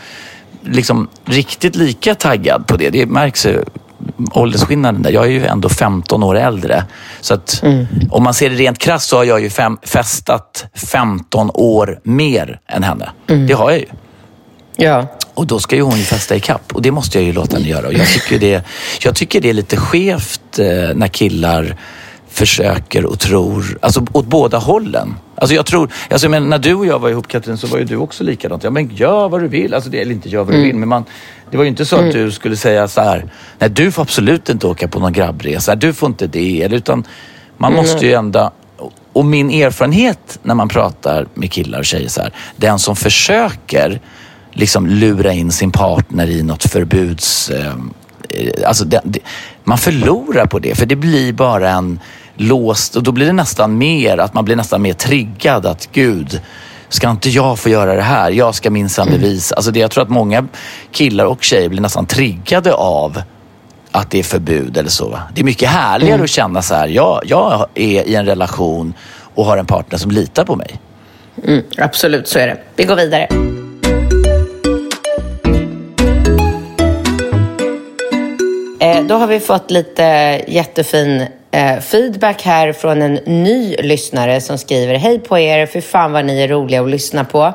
[0.62, 2.90] liksom riktigt lika taggad på det.
[2.90, 3.64] Det märks ju
[4.32, 5.12] åldersskillnaden där.
[5.12, 6.84] Jag är ju ändå 15 år äldre.
[7.22, 7.64] Så att
[8.10, 12.60] om man ser det rent krasst så har jag ju fem, festat 15 år mer
[12.68, 13.10] än henne.
[13.48, 13.86] Det har jag ju.
[14.76, 15.08] Ja.
[15.34, 17.56] Och då ska ju hon ju festa i kapp och det måste jag ju låta
[17.56, 17.88] henne göra.
[17.88, 18.64] Och jag, tycker det,
[19.02, 20.66] jag tycker det är lite skevt eh,
[20.96, 21.76] när killar
[22.30, 25.16] försöker och tror, alltså åt båda hållen.
[25.36, 27.78] Alltså jag tror, alltså jag menar, när du och jag var ihop Katrin så var
[27.78, 28.64] ju du också likadant.
[28.64, 30.90] Ja men gör vad du vill, alltså det, eller inte gör vad du vill men
[30.90, 31.06] man,
[31.52, 33.26] det var ju inte så att du skulle säga så här,
[33.60, 37.04] nej du får absolut inte åka på någon grabbresa, du får inte det, eller utan
[37.58, 38.52] man måste ju ändå
[39.14, 44.02] och min erfarenhet när man pratar med killar och tjejer så här, den som försöker
[44.52, 47.50] liksom lura in sin partner i något förbuds...
[47.50, 47.74] Eh,
[48.68, 49.20] alltså det, det,
[49.64, 52.00] man förlorar på det för det blir bara en
[52.36, 56.42] låst och då blir det nästan mer att man blir nästan mer triggad att gud
[56.92, 58.32] Ska inte jag få göra det här?
[58.32, 59.56] Jag ska minsann bevisa.
[59.56, 60.48] Alltså det, jag tror att många
[60.92, 63.22] killar och tjejer blir nästan triggade av
[63.92, 65.20] att det är förbud eller så.
[65.36, 68.94] Det är mycket härligare att känna så här, ja, jag är i en relation
[69.36, 70.80] och har en partner som litar på mig.
[71.44, 72.58] Mm, absolut, så är det.
[72.76, 73.28] Vi går vidare.
[78.92, 80.04] Eh, då har vi fått lite
[80.48, 86.12] jättefin eh, feedback här från en ny lyssnare som skriver Hej på er, för fan
[86.12, 87.54] vad ni är roliga att lyssna på.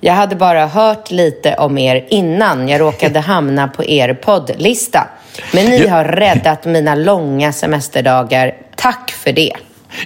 [0.00, 5.08] Jag hade bara hört lite om er innan jag råkade hamna på er poddlista.
[5.52, 8.54] Men ni har räddat mina långa semesterdagar.
[8.76, 9.52] Tack för det.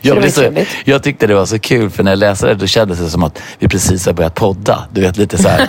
[0.03, 0.53] Jag, det så,
[0.85, 3.23] jag tyckte det var så kul för när jag läste det då kändes det som
[3.23, 4.89] att vi precis har börjat podda.
[4.93, 5.69] Du vet lite så här.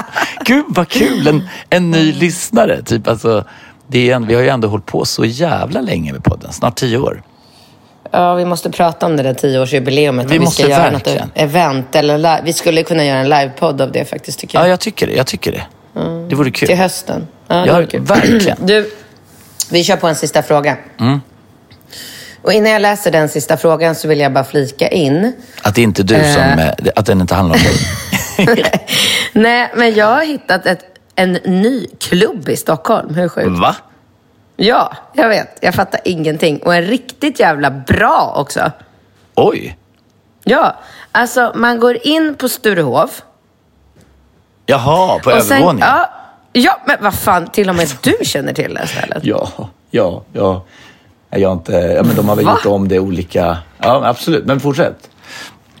[0.44, 2.82] Gud vad kul, en, en ny lyssnare.
[2.82, 3.44] Typ, alltså,
[3.88, 6.74] det är en, vi har ju ändå hållit på så jävla länge med podden, snart
[6.76, 7.22] tio år.
[8.10, 10.30] Ja, vi måste prata om det där tioårsjubileumet.
[10.30, 11.18] Vi om måste ska göra verkligen.
[11.28, 12.40] något event eller live.
[12.44, 14.64] Vi skulle kunna göra en livepodd av det faktiskt, tycker jag.
[14.66, 15.12] Ja, jag tycker det.
[15.12, 15.62] Jag tycker det.
[16.28, 16.68] Det vore kul.
[16.68, 17.26] Till hösten.
[17.48, 18.56] Ja, Ja, verkligen.
[18.66, 18.90] Du,
[19.70, 20.76] vi kör på en sista fråga.
[21.00, 21.20] Mm.
[22.42, 25.32] Och innan jag läser den sista frågan så vill jag bara flika in.
[25.62, 26.42] Att det inte är du som...
[26.42, 27.62] eh, Att den inte handlar om
[28.46, 28.56] dig.
[29.32, 30.87] Nej, men jag har hittat ett,
[31.18, 33.14] en ny klubb i Stockholm.
[33.14, 33.58] Hur sjukt?
[33.58, 33.76] Va?
[34.56, 35.58] Ja, jag vet.
[35.60, 36.58] Jag fattar ingenting.
[36.58, 38.70] Och en riktigt jävla bra också.
[39.34, 39.78] Oj.
[40.44, 40.76] Ja,
[41.12, 43.22] alltså man går in på Sturehof.
[44.66, 45.88] Jaha, på övervåningen?
[45.88, 46.10] Ja,
[46.52, 49.24] ja, men vad fan, till och med du känner till det stället.
[49.24, 49.48] Ja,
[49.90, 50.64] ja, ja.
[51.30, 51.72] Jag inte...
[51.72, 52.52] Ja, men de har väl Va?
[52.52, 53.58] gjort om det olika...
[53.78, 54.46] Ja, absolut.
[54.46, 55.10] Men fortsätt.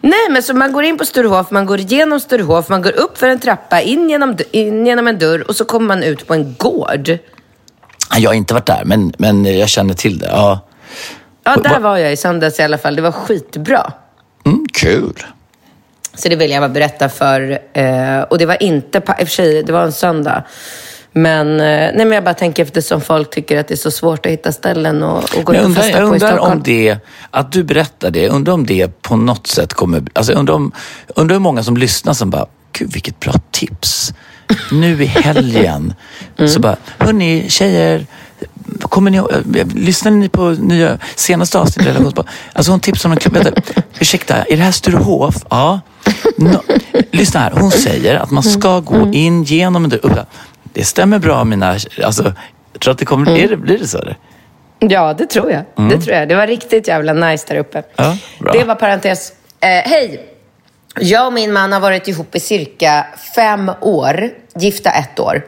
[0.00, 3.18] Nej, men så man går in på Sturehof, man går igenom Sturehof, man går upp
[3.18, 6.34] för en trappa, in genom, in genom en dörr och så kommer man ut på
[6.34, 7.18] en gård.
[8.16, 10.26] Jag har inte varit där, men, men jag känner till det.
[10.26, 10.60] Ja.
[11.44, 12.96] Ja, där Va- var jag i söndags i alla fall.
[12.96, 13.92] Det var skitbra.
[14.46, 15.26] Mm, kul.
[16.14, 17.58] Så det vill jag bara berätta för.
[17.72, 20.42] Eh, och det var inte, i och för sig, det var en söndag.
[21.22, 24.26] Men, eh, nej, men jag bara tänker eftersom folk tycker att det är så svårt
[24.26, 26.28] att hitta ställen och, och gå ut jag och undrar, festa jag på i undrar
[26.28, 26.52] Stockholm.
[26.52, 26.96] om det,
[27.30, 30.02] att du berättar det, jag undrar om det på något sätt kommer...
[30.12, 30.72] Alltså jag undrar, om,
[31.16, 34.12] undrar hur många som lyssnar som bara, gud vilket bra tips.
[34.72, 35.94] Nu i helgen.
[36.38, 36.50] Mm.
[36.50, 38.06] Så bara, hörni tjejer,
[38.80, 39.22] kommer ni
[39.74, 41.96] lyssnade ni på nya senaste avsnittet?
[42.52, 43.34] Alltså hon tipsade om en klubb.
[43.34, 43.60] Vänta,
[44.00, 45.34] Ursäkta, är det här Sturehof?
[45.50, 45.80] Ja.
[46.36, 46.60] No.
[47.10, 48.84] Lyssna här, hon säger att man ska Mm.
[48.84, 50.24] gå in genom en dörr.
[50.78, 51.76] Det stämmer bra mina...
[52.04, 52.34] Alltså,
[52.72, 53.30] jag tror att det kommer...
[53.30, 53.44] Mm.
[53.44, 53.98] Är det, blir det så?
[53.98, 54.16] Eller?
[54.78, 55.90] Ja, det tror jag.
[55.90, 56.28] Det tror jag.
[56.28, 57.82] Det var riktigt jävla nice där uppe.
[57.96, 58.16] Ja.
[58.52, 59.32] Det var parentes.
[59.60, 60.26] Eh, Hej!
[61.00, 65.42] Jag och min man har varit ihop i cirka fem år, gifta ett år.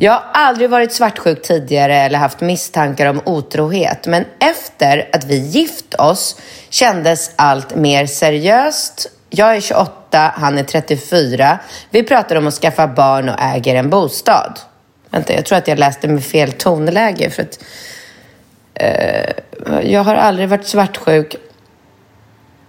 [0.00, 4.06] Jag har aldrig varit svartsjuk tidigare eller haft misstankar om otrohet.
[4.06, 9.06] Men efter att vi gift oss kändes allt mer seriöst.
[9.30, 11.58] Jag är 28, han är 34.
[11.90, 14.60] Vi pratar om att skaffa barn och äger en bostad.
[15.10, 17.30] Vänta, jag tror att jag läste med fel tonläge.
[17.30, 17.58] För att,
[18.74, 21.36] eh, jag har aldrig varit svartsjuk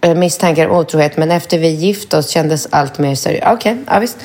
[0.01, 3.47] eh, misstankar om otrohet, men efter vi gift oss kändes allt mer seriöst.
[3.47, 4.17] Okej, ja, visst.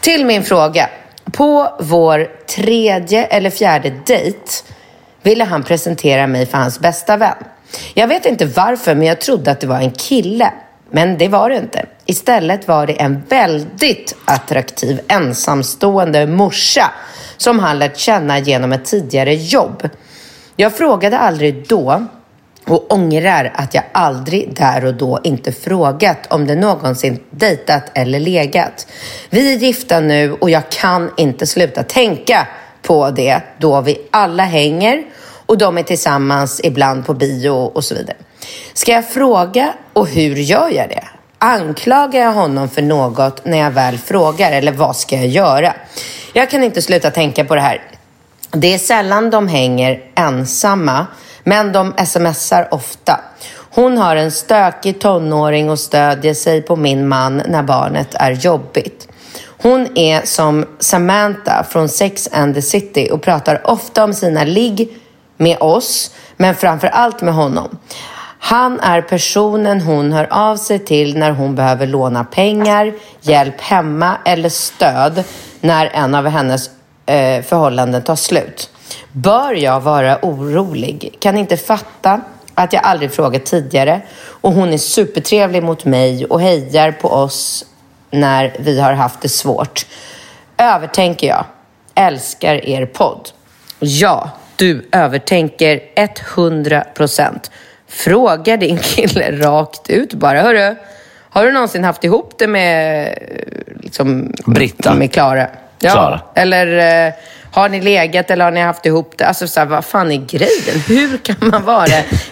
[0.00, 0.88] Till min fråga.
[1.32, 4.50] På vår tredje eller fjärde dejt
[5.22, 7.36] ville han presentera mig för hans bästa vän.
[7.94, 10.52] Jag vet inte varför, men jag trodde att det var en kille.
[10.94, 11.86] Men det var det inte.
[12.06, 16.90] Istället var det en väldigt attraktiv ensamstående morsa
[17.36, 19.88] som han lärt känna genom ett tidigare jobb.
[20.56, 22.06] Jag frågade aldrig då
[22.66, 28.20] och ångrar att jag aldrig där och då inte frågat om det någonsin dejtat eller
[28.20, 28.86] legat.
[29.30, 32.46] Vi är gifta nu och jag kan inte sluta tänka
[32.82, 35.04] på det då vi alla hänger
[35.46, 38.16] och de är tillsammans ibland på bio och så vidare.
[38.72, 41.04] Ska jag fråga och hur gör jag det?
[41.38, 45.74] Anklagar jag honom för något när jag väl frågar eller vad ska jag göra?
[46.32, 47.82] Jag kan inte sluta tänka på det här.
[48.50, 51.06] Det är sällan de hänger ensamma,
[51.42, 53.20] men de smsar ofta.
[53.70, 59.08] Hon har en stökig tonåring och stödjer sig på min man när barnet är jobbigt.
[59.64, 64.98] Hon är som Samantha från Sex and the City och pratar ofta om sina ligg
[65.36, 67.78] med oss, men framför allt med honom.
[68.46, 74.16] Han är personen hon hör av sig till när hon behöver låna pengar, hjälp hemma
[74.24, 75.24] eller stöd
[75.60, 76.70] när en av hennes
[77.06, 78.70] eh, förhållanden tar slut.
[79.12, 81.16] Bör jag vara orolig?
[81.20, 82.20] Kan inte fatta
[82.54, 87.64] att jag aldrig frågat tidigare och hon är supertrevlig mot mig och hejar på oss
[88.10, 89.86] när vi har haft det svårt.
[90.56, 91.44] Övertänker jag.
[91.94, 93.30] Älskar er podd.
[93.78, 95.80] Ja, du övertänker
[96.36, 97.50] 100 procent.
[97.94, 100.42] Fråga din kille rakt ut bara.
[100.42, 100.76] Hörru,
[101.30, 103.18] har du någonsin haft ihop det med
[103.80, 104.94] liksom, Britta.
[104.94, 105.46] Med Klara?
[105.78, 105.90] Ja.
[105.90, 106.20] Klara.
[106.34, 107.12] Eller eh,
[107.50, 109.26] har ni legat eller har ni haft ihop det?
[109.26, 110.80] Alltså så här, vad fan är grejen?
[110.88, 111.86] Hur kan man vara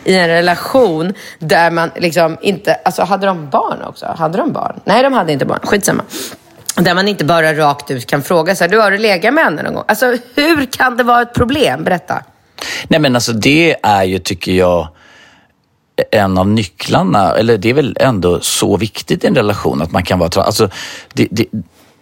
[0.04, 2.74] i en relation där man liksom inte...
[2.74, 4.06] Alltså hade de barn också?
[4.18, 4.80] Hade de barn?
[4.84, 5.60] Nej, de hade inte barn.
[5.62, 6.02] Skitsamma.
[6.76, 9.44] Där man inte bara rakt ut kan fråga så här, du har du legat med
[9.44, 9.84] henne någon gång?
[9.88, 11.84] Alltså hur kan det vara ett problem?
[11.84, 12.22] Berätta.
[12.88, 14.88] Nej men alltså det är ju, tycker jag,
[16.10, 20.02] en av nycklarna, eller det är väl ändå så viktigt i en relation att man
[20.02, 20.68] kan vara tra- alltså,
[21.12, 21.46] det, det,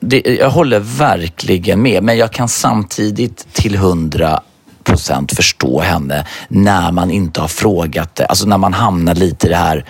[0.01, 4.41] det, Jag håller verkligen med, men jag kan samtidigt till hundra
[4.84, 8.24] procent förstå henne när man inte har frågat det.
[8.26, 9.84] Alltså när man hamnar lite i det här,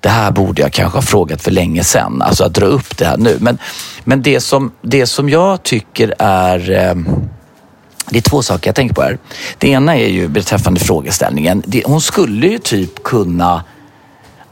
[0.00, 2.22] det här borde jag kanske ha frågat för länge sedan.
[2.22, 3.36] Alltså att dra upp det här nu.
[3.40, 3.58] Men,
[4.04, 6.94] men det, som, det som jag tycker är eh,
[8.10, 9.18] det är två saker jag tänker på här.
[9.58, 11.62] Det ena är ju beträffande frågeställningen.
[11.66, 13.64] Det, hon skulle ju typ kunna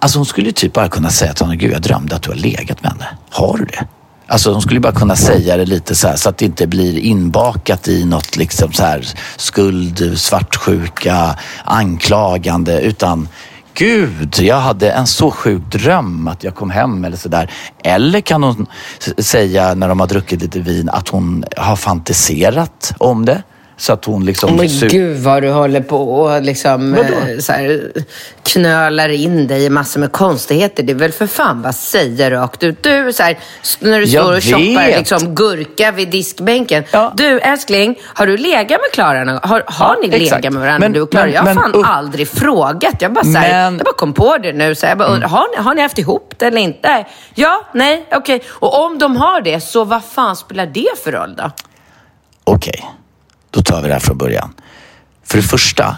[0.00, 2.30] Alltså hon skulle ju typ bara kunna säga till honom, gud jag drömde att du
[2.30, 3.06] har legat med henne.
[3.30, 3.86] Har du det?
[4.26, 6.98] Alltså hon skulle bara kunna säga det lite så här så att det inte blir
[6.98, 13.28] inbakat i något liksom så här skuld, svartsjuka, anklagande utan
[13.79, 17.51] Gud, jag hade en så sjuk dröm att jag kom hem eller sådär.
[17.85, 18.66] Eller kan hon
[19.18, 23.43] säga när de har druckit lite vin att hon har fantiserat om det.
[23.81, 24.57] Så att hon liksom...
[24.57, 27.93] Men gud vad du håller på och liksom eh, så här,
[28.43, 30.83] knölar in dig i massor med konstigheter.
[30.83, 32.83] Det är väl för fan bara säga rakt ut.
[32.83, 33.39] Du, så här,
[33.81, 36.85] när du Jag står och shoppar liksom, gurka vid diskbänken.
[36.91, 37.12] Ja.
[37.16, 40.43] Du älskling, har du legat med Klara någon Har, har Ja, ni exakt.
[40.43, 41.24] legat med varandra Men- du och Klara?
[41.24, 42.95] men- Jag har fan upp- aldrig frågat.
[43.03, 43.76] Jag bara, så här, Men- Mm.
[43.76, 44.74] jag bara kom på det nu.
[44.74, 47.07] Så här, jag bara, undrar, har, ni, har ni haft ihop det eller inte?
[47.35, 48.43] Ja, nej, okej.
[48.49, 51.51] Och om de har det, så vad fan spelar det för roll då?
[52.45, 52.85] Okej,
[53.51, 54.55] då tar vi det här från början.
[55.24, 55.96] För det första,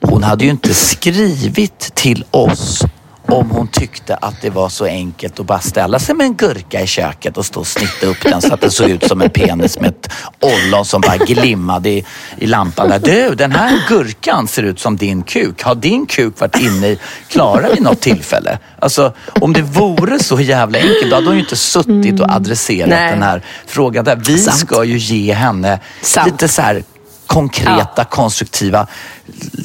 [0.00, 2.84] hon hade ju inte skrivit till oss
[3.28, 6.80] om hon tyckte att det var så enkelt att bara ställa sig med en gurka
[6.80, 9.30] i köket och stå och snitta upp den så att det såg ut som en
[9.30, 12.04] penis med ett ollon som bara glimmade i,
[12.38, 12.88] i lampan.
[12.88, 12.98] Där.
[12.98, 15.62] Du, den här gurkan ser ut som din kuk.
[15.62, 16.98] Har din kuk varit inne i
[17.28, 18.58] Klara vid något tillfälle?
[18.78, 22.88] Alltså, om det vore så jävla enkelt, då hade hon ju inte suttit och adresserat
[22.88, 23.10] Nej.
[23.10, 24.04] den här frågan.
[24.04, 24.16] Där.
[24.16, 24.58] Vi Sant.
[24.58, 26.26] ska ju ge henne Sant.
[26.30, 26.82] lite så här
[27.28, 28.86] konkreta, konstruktiva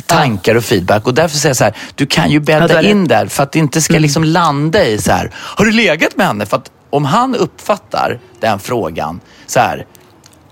[0.05, 1.07] tankar och feedback.
[1.07, 3.51] Och därför säger jag så här, du kan ju Ja, bädda in där för att
[3.51, 6.45] det inte ska liksom landa i så här, har du legat med henne?
[6.45, 9.85] För att om han uppfattar den frågan så här,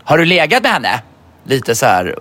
[0.04, 1.02] har du legat med henne?
[1.44, 2.16] Lite så här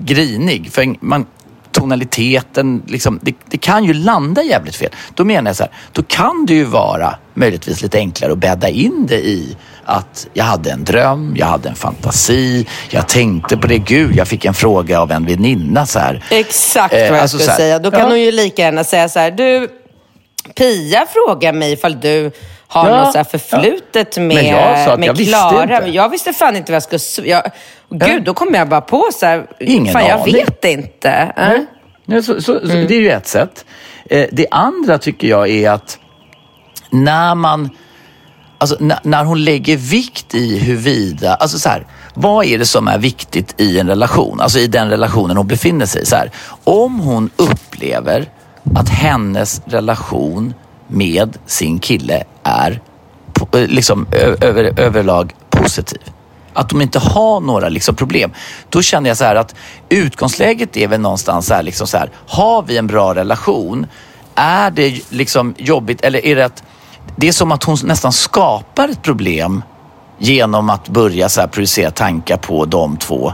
[0.00, 0.72] grinig.
[0.72, 1.26] För man,
[1.72, 4.90] tonaliteten, liksom, det, det kan ju landa jävligt fel.
[5.14, 8.68] Då menar jag så här, då kan det ju vara möjligtvis lite enklare att bädda
[8.68, 13.66] in det i att jag hade en dröm, jag hade en fantasi, jag tänkte på
[13.66, 13.78] det.
[13.78, 16.24] Gud, jag fick en fråga av en väninna så här.
[16.30, 17.78] Exakt Eh, vad jag alltså skulle säga.
[17.78, 18.06] Då kan ja.
[18.06, 19.68] hon ju lika gärna säga så här, du,
[20.56, 22.30] Pia frågar mig ifall du
[22.68, 24.22] har Ja, något så här förflutet ja.
[24.22, 25.62] med, Men jag sa att med jag visste Klara.
[25.62, 25.80] inte.
[25.80, 27.28] Men Jag visste fan inte vad jag skulle...
[27.28, 27.42] Jag,
[27.90, 30.34] gud, då kom jag bara på så här, Ingen fan jag aning.
[30.34, 31.32] vet inte.
[31.36, 31.52] Äh?
[32.06, 33.64] Ja, så, så, så Det är ju ett sätt.
[34.10, 35.98] Eh, det andra tycker jag är att
[36.90, 37.70] när man
[38.58, 42.88] Alltså när, när hon lägger vikt i huruvida, alltså så här, vad är det som
[42.88, 44.40] är viktigt i en relation?
[44.40, 46.06] Alltså i den relationen hon befinner sig i.
[46.06, 46.30] Så här,
[46.64, 48.28] om hon upplever
[48.74, 50.54] att hennes relation
[50.88, 52.80] med sin kille är
[53.52, 54.06] eh, liksom
[54.40, 56.00] över, överlag positiv.
[56.52, 58.32] Att de inte har några liksom problem.
[58.70, 59.54] Då känner jag så här att
[59.88, 63.86] utgångsläget är väl någonstans så här, liksom så här, har vi en bra relation?
[64.34, 66.62] Är det liksom jobbigt eller är det att
[67.16, 69.62] det är som att hon nästan skapar ett problem
[70.18, 73.32] genom att börja så här projicera tankar på de två.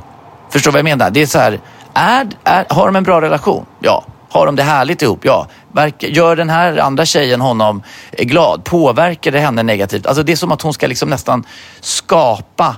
[0.50, 1.10] Förstår du vad jag menar?
[1.10, 1.60] Det är så här,
[1.94, 3.66] är, är, har de en bra relation?
[3.80, 4.04] Ja.
[4.28, 5.20] Har de det härligt ihop?
[5.22, 5.46] Ja.
[5.72, 7.82] Verkar, gör den här andra tjejen honom
[8.18, 8.64] glad?
[8.64, 10.06] Påverkar det henne negativt?
[10.06, 11.44] Alltså det är som att hon ska liksom nästan
[11.80, 12.76] skapa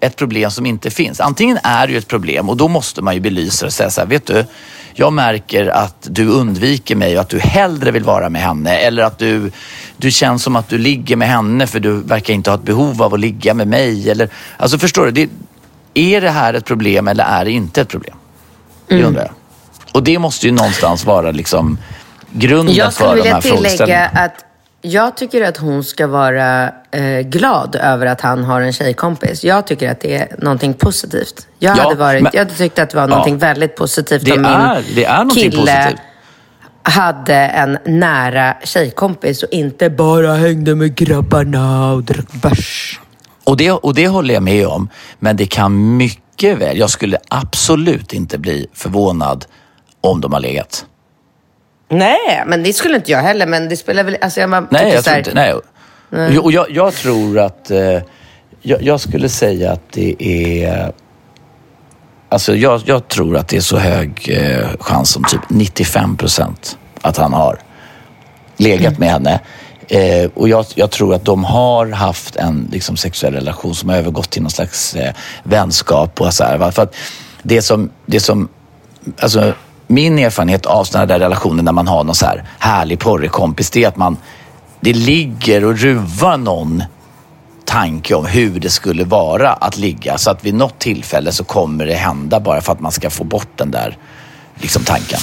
[0.00, 1.20] ett problem som inte finns.
[1.20, 3.90] Antingen är det ju ett problem och då måste man ju belysa det och säga
[3.90, 4.46] så här, vet du,
[4.96, 9.02] jag märker att du undviker mig och att du hellre vill vara med henne eller
[9.02, 9.50] att du,
[9.96, 13.02] du känns som att du ligger med henne för du verkar inte ha ett behov
[13.02, 14.10] av att ligga med mig.
[14.10, 15.28] Eller, alltså förstår du, det,
[15.94, 18.16] är det här ett problem eller är det inte ett problem?
[18.88, 19.06] Det Mm.
[19.06, 19.32] undrar jag.
[19.92, 21.78] Och det måste ju någonstans vara liksom
[22.32, 24.08] grunden Jag skulle för de vilja här tillägga frågeställningarna.
[24.20, 24.32] att
[24.86, 29.44] jag tycker att hon ska vara eh, glad över att han har en tjejkompis.
[29.44, 31.46] Jag tycker att det är någonting positivt.
[31.58, 34.32] Jag, Ja, hade, varit, men- jag hade tyckt att det var någonting väldigt positivt Det
[34.32, 36.00] om min är, det är någonting kille positivt.
[36.82, 43.00] hade en nära tjejkompis och inte bara hängde med grabbarna och drack bärs.
[43.44, 44.88] Och det, och det håller jag med om.
[45.18, 49.44] Men det kan mycket väl, jag skulle absolut inte bli förvånad
[50.00, 50.86] om de har legat.
[51.88, 53.46] Nej, men det skulle inte jag heller.
[53.46, 54.16] Men det spelar väl...
[54.20, 55.54] Alltså jag bara Nej, tycker jag tror inte, nej.
[56.38, 57.98] Och jag, jag tror att, eh,
[58.62, 60.92] jag, jag skulle säga att det är,
[62.28, 66.78] alltså jag, jag tror att det är så hög eh, chans som typ 95 procent
[67.00, 67.58] att han har
[68.56, 69.40] legat med henne.
[69.88, 73.96] Eh, och jag, jag tror att de har haft en liksom, sexuell relation som har
[73.96, 76.20] övergått till någon slags eh, vänskap.
[76.20, 76.70] Och så här?
[76.70, 76.94] För att
[77.42, 78.48] det som, det som
[79.18, 79.52] alltså,
[79.86, 83.70] min erfarenhet av sådana där relationer när man har någon så här härlig porrig kompis,
[83.70, 84.16] det är att man,
[84.80, 86.82] det ligger och ruvar någon
[87.64, 90.18] tanke om hur det skulle vara att ligga.
[90.18, 93.24] Så att vid något tillfälle så kommer det hända bara för att man ska få
[93.24, 93.96] bort den där
[94.54, 95.18] liksom, tanken.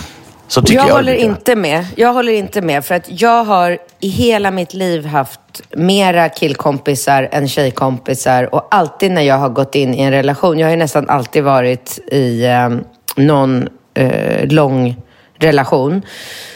[0.47, 1.85] Så tycker jag, jag, håller inte med.
[1.95, 2.85] Jag håller inte med.
[2.85, 5.39] För att jag har i hela mitt liv haft
[5.75, 8.55] mera killkompisar än tjejkompisar.
[8.55, 11.43] Och alltid när jag har gått in i en relation, jag har ju nästan alltid
[11.43, 12.69] varit i eh,
[13.15, 14.95] någon eh, lång
[15.39, 16.01] relation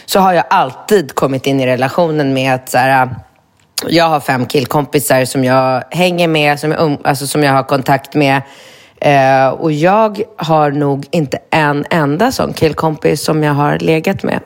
[0.06, 3.10] så har jag alltid kommit in i relationen med att så här,
[3.88, 7.64] jag har fem killkompisar som jag hänger med, som jag, um, alltså, som jag har
[7.64, 8.42] kontakt med.
[9.02, 14.40] Eh, och jag har nog inte en enda sån killkompis som jag har legat med.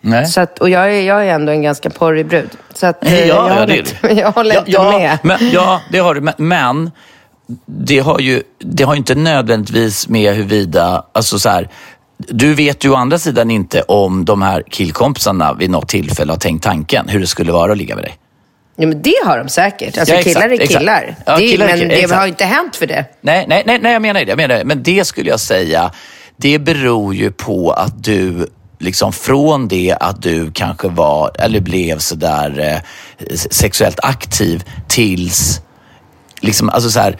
[0.00, 0.26] Nej.
[0.26, 2.50] Så att, och jag är, jag är ändå en ganska porrig brud.
[2.74, 5.18] Så att, eh, Ja, jag, ja, håller, det- inte- jag håller inte ja, med.
[5.22, 6.20] Men, ja, det har du.
[6.20, 6.90] Men, men
[7.66, 11.68] det har ju det har inte nödvändigtvis med huruvida, alltså så här,
[12.28, 16.38] du vet ju å andra sidan inte om de här killkompisarna vid något tillfälle har
[16.38, 18.18] tänkt tanken hur det skulle vara att ligga med dig.
[18.76, 19.98] Ja, men det har de säkert.
[19.98, 21.16] Alltså Ja, killar är killar.
[21.26, 22.18] Ja, det, killar är men killar, det exakt.
[22.18, 23.04] har ju inte hänt för det.
[23.20, 24.26] Nej, nej, nej, nej jag menar det.
[24.26, 24.64] Jag menar det.
[24.64, 25.90] Men det skulle jag säga,
[26.36, 28.46] det beror ju på att du
[28.78, 32.82] liksom från det att du kanske var eller blev sådär
[33.18, 35.60] eh, sexuellt aktiv tills,
[36.40, 37.16] liksom, alltså så här,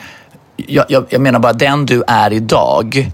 [0.57, 3.11] jag, jag, jag menar bara den du är idag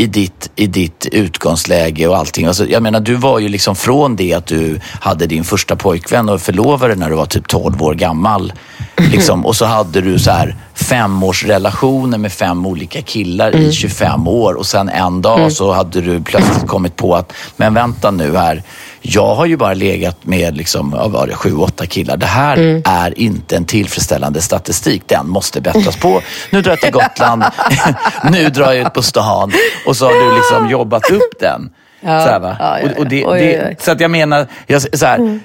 [0.00, 2.46] i ditt, i ditt utgångsläge och allting.
[2.46, 6.28] Alltså, jag menar, du var ju liksom från det att du hade din första pojkvän
[6.28, 8.52] och förlovade när du var typ 12 år gammal.
[9.12, 14.54] Liksom, och så hade du så här femårsrelationer med fem olika killar i 25 år
[14.54, 18.62] och sen en dag så hade du plötsligt kommit på att, men vänta nu här,
[19.02, 22.16] jag har ju bara legat med liksom, var det, sju, åtta killar.
[22.16, 25.02] Det här är inte en tillfredsställande statistik.
[25.06, 26.20] Den måste bättras på.
[26.50, 27.44] Nu drar jag till Gotland.
[28.30, 29.52] nu drar jag ut på stan.
[29.86, 31.70] Och så har du liksom jobbat upp den.
[32.00, 32.56] Ja, så, här, va?
[32.58, 33.30] ja, ja, Och, och det, ja.
[33.30, 33.76] Oj, det, oj, oj.
[33.80, 35.40] så att jag menar, jag, så här,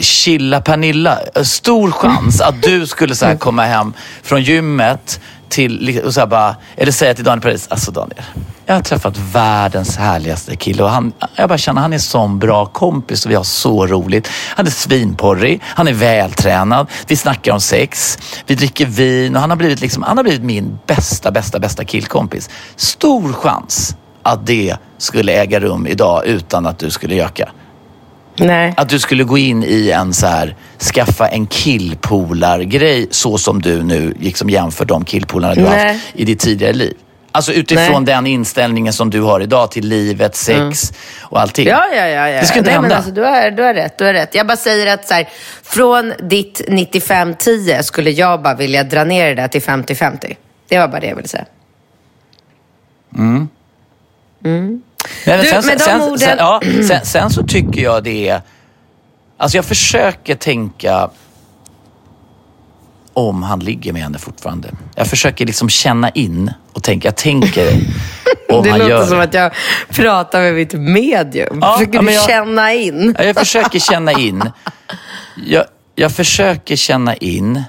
[0.00, 3.92] Chilla Pernilla, stor chans att du skulle så här komma hem
[4.22, 8.22] från gymmet till, och så här bara, eller säga till Daniel Paris, alltså Daniel,
[8.66, 12.66] jag har träffat världens härligaste kille och han, jag bara känner han är sån bra
[12.66, 14.30] kompis och vi har så roligt.
[14.56, 19.50] Han är svinporrig, han är vältränad, vi snackar om sex, vi dricker vin och han
[19.50, 22.50] har blivit, liksom, han har blivit min bästa, bästa, bästa killkompis.
[22.76, 27.50] Stor chans att det skulle äga rum idag utan att du skulle göka.
[28.36, 28.74] Nej.
[28.76, 30.56] Att du skulle gå in i en så här,
[30.94, 35.92] skaffa en killpolargrej så som du nu liksom jämför de killpolarna du har Nej.
[35.92, 36.94] haft i ditt tidigare liv.
[37.32, 38.14] Alltså utifrån Nej.
[38.14, 41.68] den inställningen som du har idag till livet, sex och allting.
[41.68, 42.28] Ja, ja, ja.
[42.28, 42.40] ja.
[42.40, 42.96] Det ska inte Nej, Men hända.
[42.96, 44.34] alltså, du, har, du har rätt, du har rätt.
[44.34, 45.28] Jag bara säger att så här,
[45.62, 50.36] från ditt 95-10 skulle jag bara vilja dra ner det där till 50-50.
[50.68, 51.44] Det var bara det jag ville säga.
[55.26, 58.04] Nej, men Du, sen, med de sen, orden- sen, ja, sen, sen så tycker jag
[58.04, 58.42] det är...
[59.36, 61.10] Alltså jag försöker tänka
[63.12, 64.68] om han ligger med henne fortfarande.
[64.94, 67.08] Jag försöker liksom känna in och tänka.
[67.08, 67.72] Jag tänker
[68.48, 69.22] om det han låter gör som det.
[69.24, 69.52] att jag
[69.88, 71.58] pratar med mitt medium.
[71.62, 73.14] Ja, Försöker ja, du jag- känna in?
[73.18, 74.50] Ja, jag försöker känna in.
[75.46, 77.62] Jag, jag försöker känna in.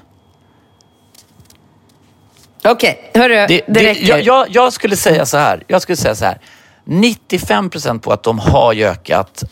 [2.64, 4.08] Okej, hörru, det, Det, det, räcker.
[4.10, 5.64] jag, jag, jag skulle säga så här.
[5.68, 6.40] Jag skulle säga så här.
[6.86, 9.44] 95 procent på att de har gökat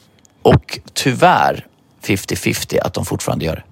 [0.42, 1.68] och tyvärr
[2.04, 3.64] 50-50 att de fortfarande gör det.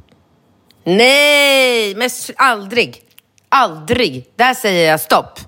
[0.92, 3.02] Nej, men aldrig.
[3.50, 4.26] Aldrig.
[4.36, 5.40] Där säger jag stopp.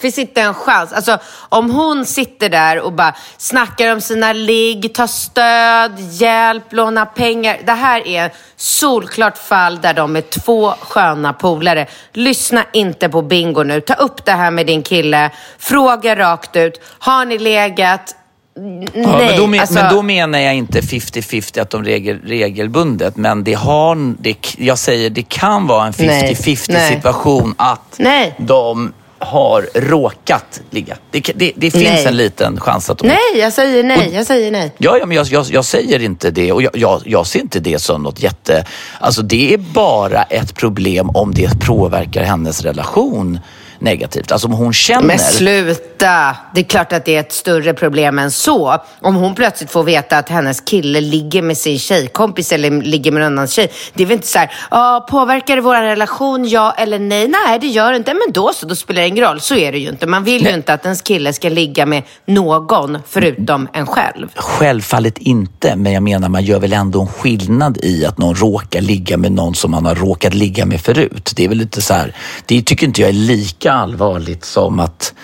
[0.00, 0.92] Finns inte en chans.
[0.92, 1.18] Alltså,
[1.48, 7.58] om hon sitter där och bara snackar om sina ligg, tar stöd, hjälp, lånar pengar.
[7.66, 11.86] Det här är solklart fall där de är två sköna polare.
[12.12, 13.80] Lyssna inte på Bingo nu.
[13.80, 15.30] Ta upp det här med din kille.
[15.58, 16.80] Fråga rakt ut.
[16.98, 18.14] Har ni legat?
[18.54, 18.86] Ja, Nej.
[18.94, 23.16] men, då men, alltså, men då menar jag inte 50-50 att de regel, regelbundet.
[23.16, 26.94] Men det har, det, jag säger det kan vara en Nej, 50-50 nej.
[26.94, 28.34] situation att Nej.
[28.38, 30.96] de har råkat ligga.
[31.10, 32.06] Det, det, det finns Nej.
[32.06, 34.10] en liten chans att Nej, jag säger nej.
[34.12, 34.72] Jag säger nej.
[34.78, 37.60] Ja, ja men jag, jag, jag säger inte det och jag, jag, jag ser inte
[37.60, 38.64] det som något jätte...
[39.00, 43.40] Alltså det är bara ett problem om det påverkar hennes relation
[43.80, 44.32] negativt.
[44.32, 45.06] Alltså om hon känner...
[45.06, 46.36] Men sluta!
[46.54, 48.76] Det är klart att det är ett större problem än så.
[49.00, 53.22] Om hon plötsligt får veta att hennes kille ligger med sin tjejkompis eller ligger med
[53.22, 53.70] en annan tjej.
[53.94, 57.28] Det är väl inte så här, ah, påverkar det vår relation, ja eller nej?
[57.28, 58.14] Nej, det gör det inte.
[58.14, 59.40] Men då så, då spelar det ingen roll.
[59.40, 60.06] Så är det ju inte.
[60.06, 64.28] Man vill ju inte att ens kille ska ligga med någon förutom en själv.
[64.34, 68.80] Självfallet inte, men jag menar man gör väl ändå en skillnad i att någon råkar
[68.80, 71.32] ligga med någon som man har råkat ligga med förut.
[71.36, 72.14] Det är väl lite så här,
[72.46, 75.14] det tycker inte jag är lika allvarligt som att,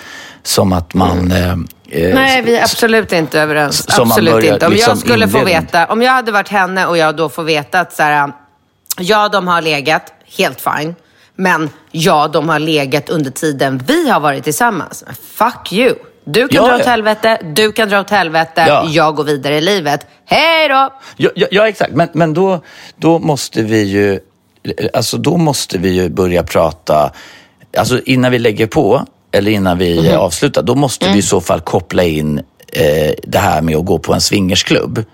[0.43, 1.33] som att man...
[1.33, 1.51] eh,
[1.91, 3.87] eh, Nej, vi är absolut inte överens.
[3.99, 4.67] Absolut börjar inte.
[4.67, 5.63] Om liksom jag skulle få inledning.
[5.65, 8.33] veta, om jag hade varit henne och jag då får veta att så här,
[8.99, 10.95] ja, de har legat, helt fine.
[11.37, 15.05] Men ja, de har legat under tiden vi har varit tillsammans.
[15.35, 15.95] Fuck you.
[16.27, 18.85] Du kan Ja, dra åt helvete, du kan dra åt helvete, Ja.
[18.89, 20.07] jag går vidare i livet.
[20.27, 20.91] Hej då!
[21.17, 21.93] Ja, ja, ja exakt.
[21.93, 22.63] Men, men då,
[22.97, 24.21] då måste vi ju
[24.95, 27.11] alltså då måste vi ju börja prata,
[27.77, 30.18] alltså innan vi lägger på eller innan vi Mhm.
[30.20, 31.12] avslutar, då måste Mm.
[31.12, 32.39] vi i så fall koppla in
[32.72, 35.05] eh, det här med att gå på en swingersklubb.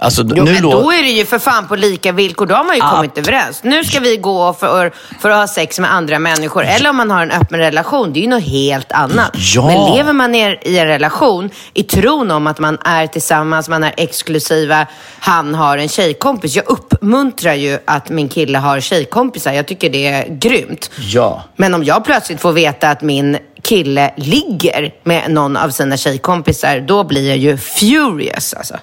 [0.00, 2.46] Alltså, Jo, nu men lå- då är det ju för fan på lika villkor.
[2.46, 2.90] Då har man ju Ja.
[2.90, 3.60] kommit överens.
[3.64, 6.64] Nu ska vi gå för, för att ha sex med andra människor.
[6.64, 8.12] Eller om man har en öppen relation.
[8.12, 9.30] Det är ju något helt annat.
[9.34, 9.66] Ja.
[9.66, 13.84] Men lever man ner i en relation i tron om att man är tillsammans, man
[13.84, 14.86] är exklusiva,
[15.20, 16.56] han har en tjejkompis.
[16.56, 19.52] Jag uppmuntrar ju att min kille har tjejkompisar.
[19.52, 20.90] Jag tycker det är grymt.
[20.96, 21.42] Ja.
[21.56, 26.80] Men om jag plötsligt får veta att min kille ligger med någon av sina tjejkompisar,
[26.80, 28.76] då blir jag ju furious alltså.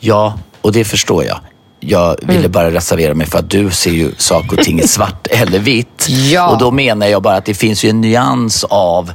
[0.00, 1.38] Ja, och det förstår jag.
[1.80, 2.52] Jag ville Mm.
[2.52, 6.06] bara reservera mig för att du ser ju saker och ting i svart eller vitt.
[6.08, 6.48] Ja.
[6.48, 9.12] Och då menar jag bara att det finns ju en nyans av,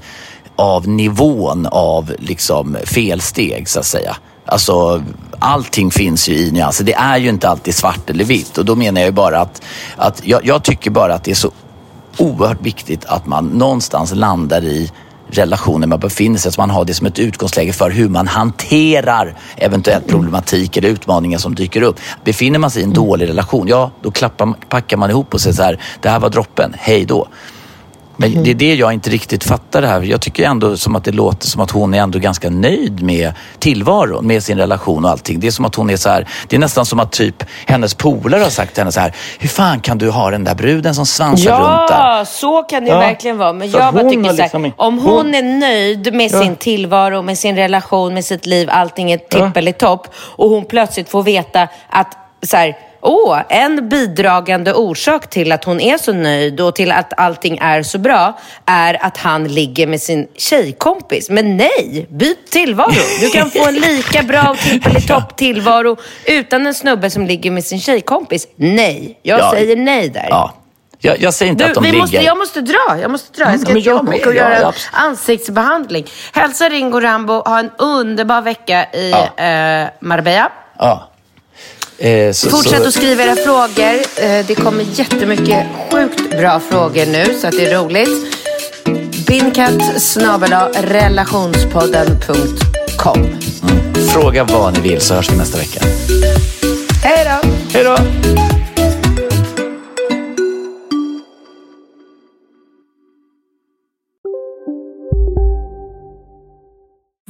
[0.55, 4.15] av nivån av liksom felsteg så att säga.
[4.45, 5.03] Alltså
[5.39, 6.83] allting finns ju i nyanser.
[6.83, 8.57] Det är ju inte alltid svart eller vitt.
[8.57, 9.61] Och då menar jag ju bara att,
[9.97, 11.51] att jag, jag tycker bara att det är så
[12.17, 14.91] oerhört viktigt att man någonstans landar i
[15.31, 16.51] relationen man befinner sig i.
[16.51, 21.37] så man har det som ett utgångsläge för hur man hanterar eventuell problematik eller utmaningar
[21.37, 21.99] som dyker upp.
[22.23, 25.55] Befinner man sig i en dålig relation, ja då klappar, packar man ihop och säger
[25.55, 27.27] så här, det här var droppen, hej då.
[28.17, 30.01] Men det är det jag inte riktigt fattar det här.
[30.01, 33.33] Jag tycker ändå som att det låter som att hon är ändå ganska nöjd med
[33.59, 35.39] tillvaron, med sin relation och allting.
[35.39, 37.93] Det är som att hon är så här, det är nästan som att typ hennes
[37.93, 40.95] polare har sagt till henne så här, hur fan kan du ha den där bruden
[40.95, 42.17] som svansar runt där?
[42.17, 42.99] Ja, så kan det Ja.
[42.99, 43.53] verkligen vara.
[43.53, 47.21] Men jag bara tycker så här, liksom- om hon, hon- är nöjd med sin tillvaro,
[47.21, 52.17] med sin relation, med sitt liv, allting är tippelitopp och hon plötsligt får veta att
[52.43, 57.13] så här, Åh, en bidragande orsak till att hon är så nöjd och till att
[57.19, 61.29] allting är så bra är att han ligger med sin tjejkompis.
[61.29, 62.91] Men nej, byt tillvaro.
[63.21, 67.63] Du kan få en lika bra och tippelitopp tillvaro utan en snubbe som ligger med
[67.65, 68.47] sin tjejkompis.
[68.55, 69.51] Nej, jag Ja.
[69.51, 70.27] säger nej där.
[70.29, 70.53] Ja.
[71.03, 72.01] Jag, jag säger inte Du, att de vi ligger...
[72.01, 72.97] måste, jag måste dra.
[73.01, 73.51] Jag måste dra.
[73.51, 76.05] Jag ska men till jobbet och Ja, göra en ansiktsbehandling.
[76.33, 77.33] Hälsa Ringo Rambo.
[77.33, 79.43] Ha en underbar vecka i Ja.
[79.43, 80.51] eh, Marbella.
[80.77, 81.07] Ja.
[82.01, 83.93] Eh, så, Fortsätt så, att skriva era frågor.
[84.15, 88.37] Eh, det kommer jättemycket sjukt bra frågor nu, så att det är roligt.
[89.27, 89.73] Binkat
[90.75, 93.27] relationspodden.com.
[94.13, 95.79] Fråga vad ni vill så hörs vi nästa vecka.
[97.03, 97.49] Hej då!
[97.73, 97.97] Hej då!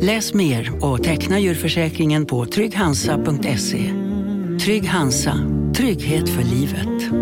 [0.00, 3.92] Läs mer och teckna djurförsäkringen på trygghansa.se.
[4.64, 5.34] Trygg Hansa,
[5.76, 7.12] trygghet för livet.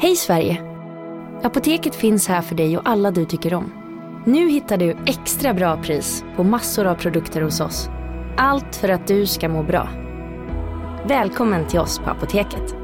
[0.00, 0.62] Hej Sverige!
[1.42, 3.72] Apoteket finns här för dig och alla du tycker om.
[4.26, 7.88] Nu hittar du extra bra pris på massor av produkter hos oss.
[8.36, 9.88] Allt för att du ska må bra.
[11.08, 12.81] Välkommen till oss på Apoteket.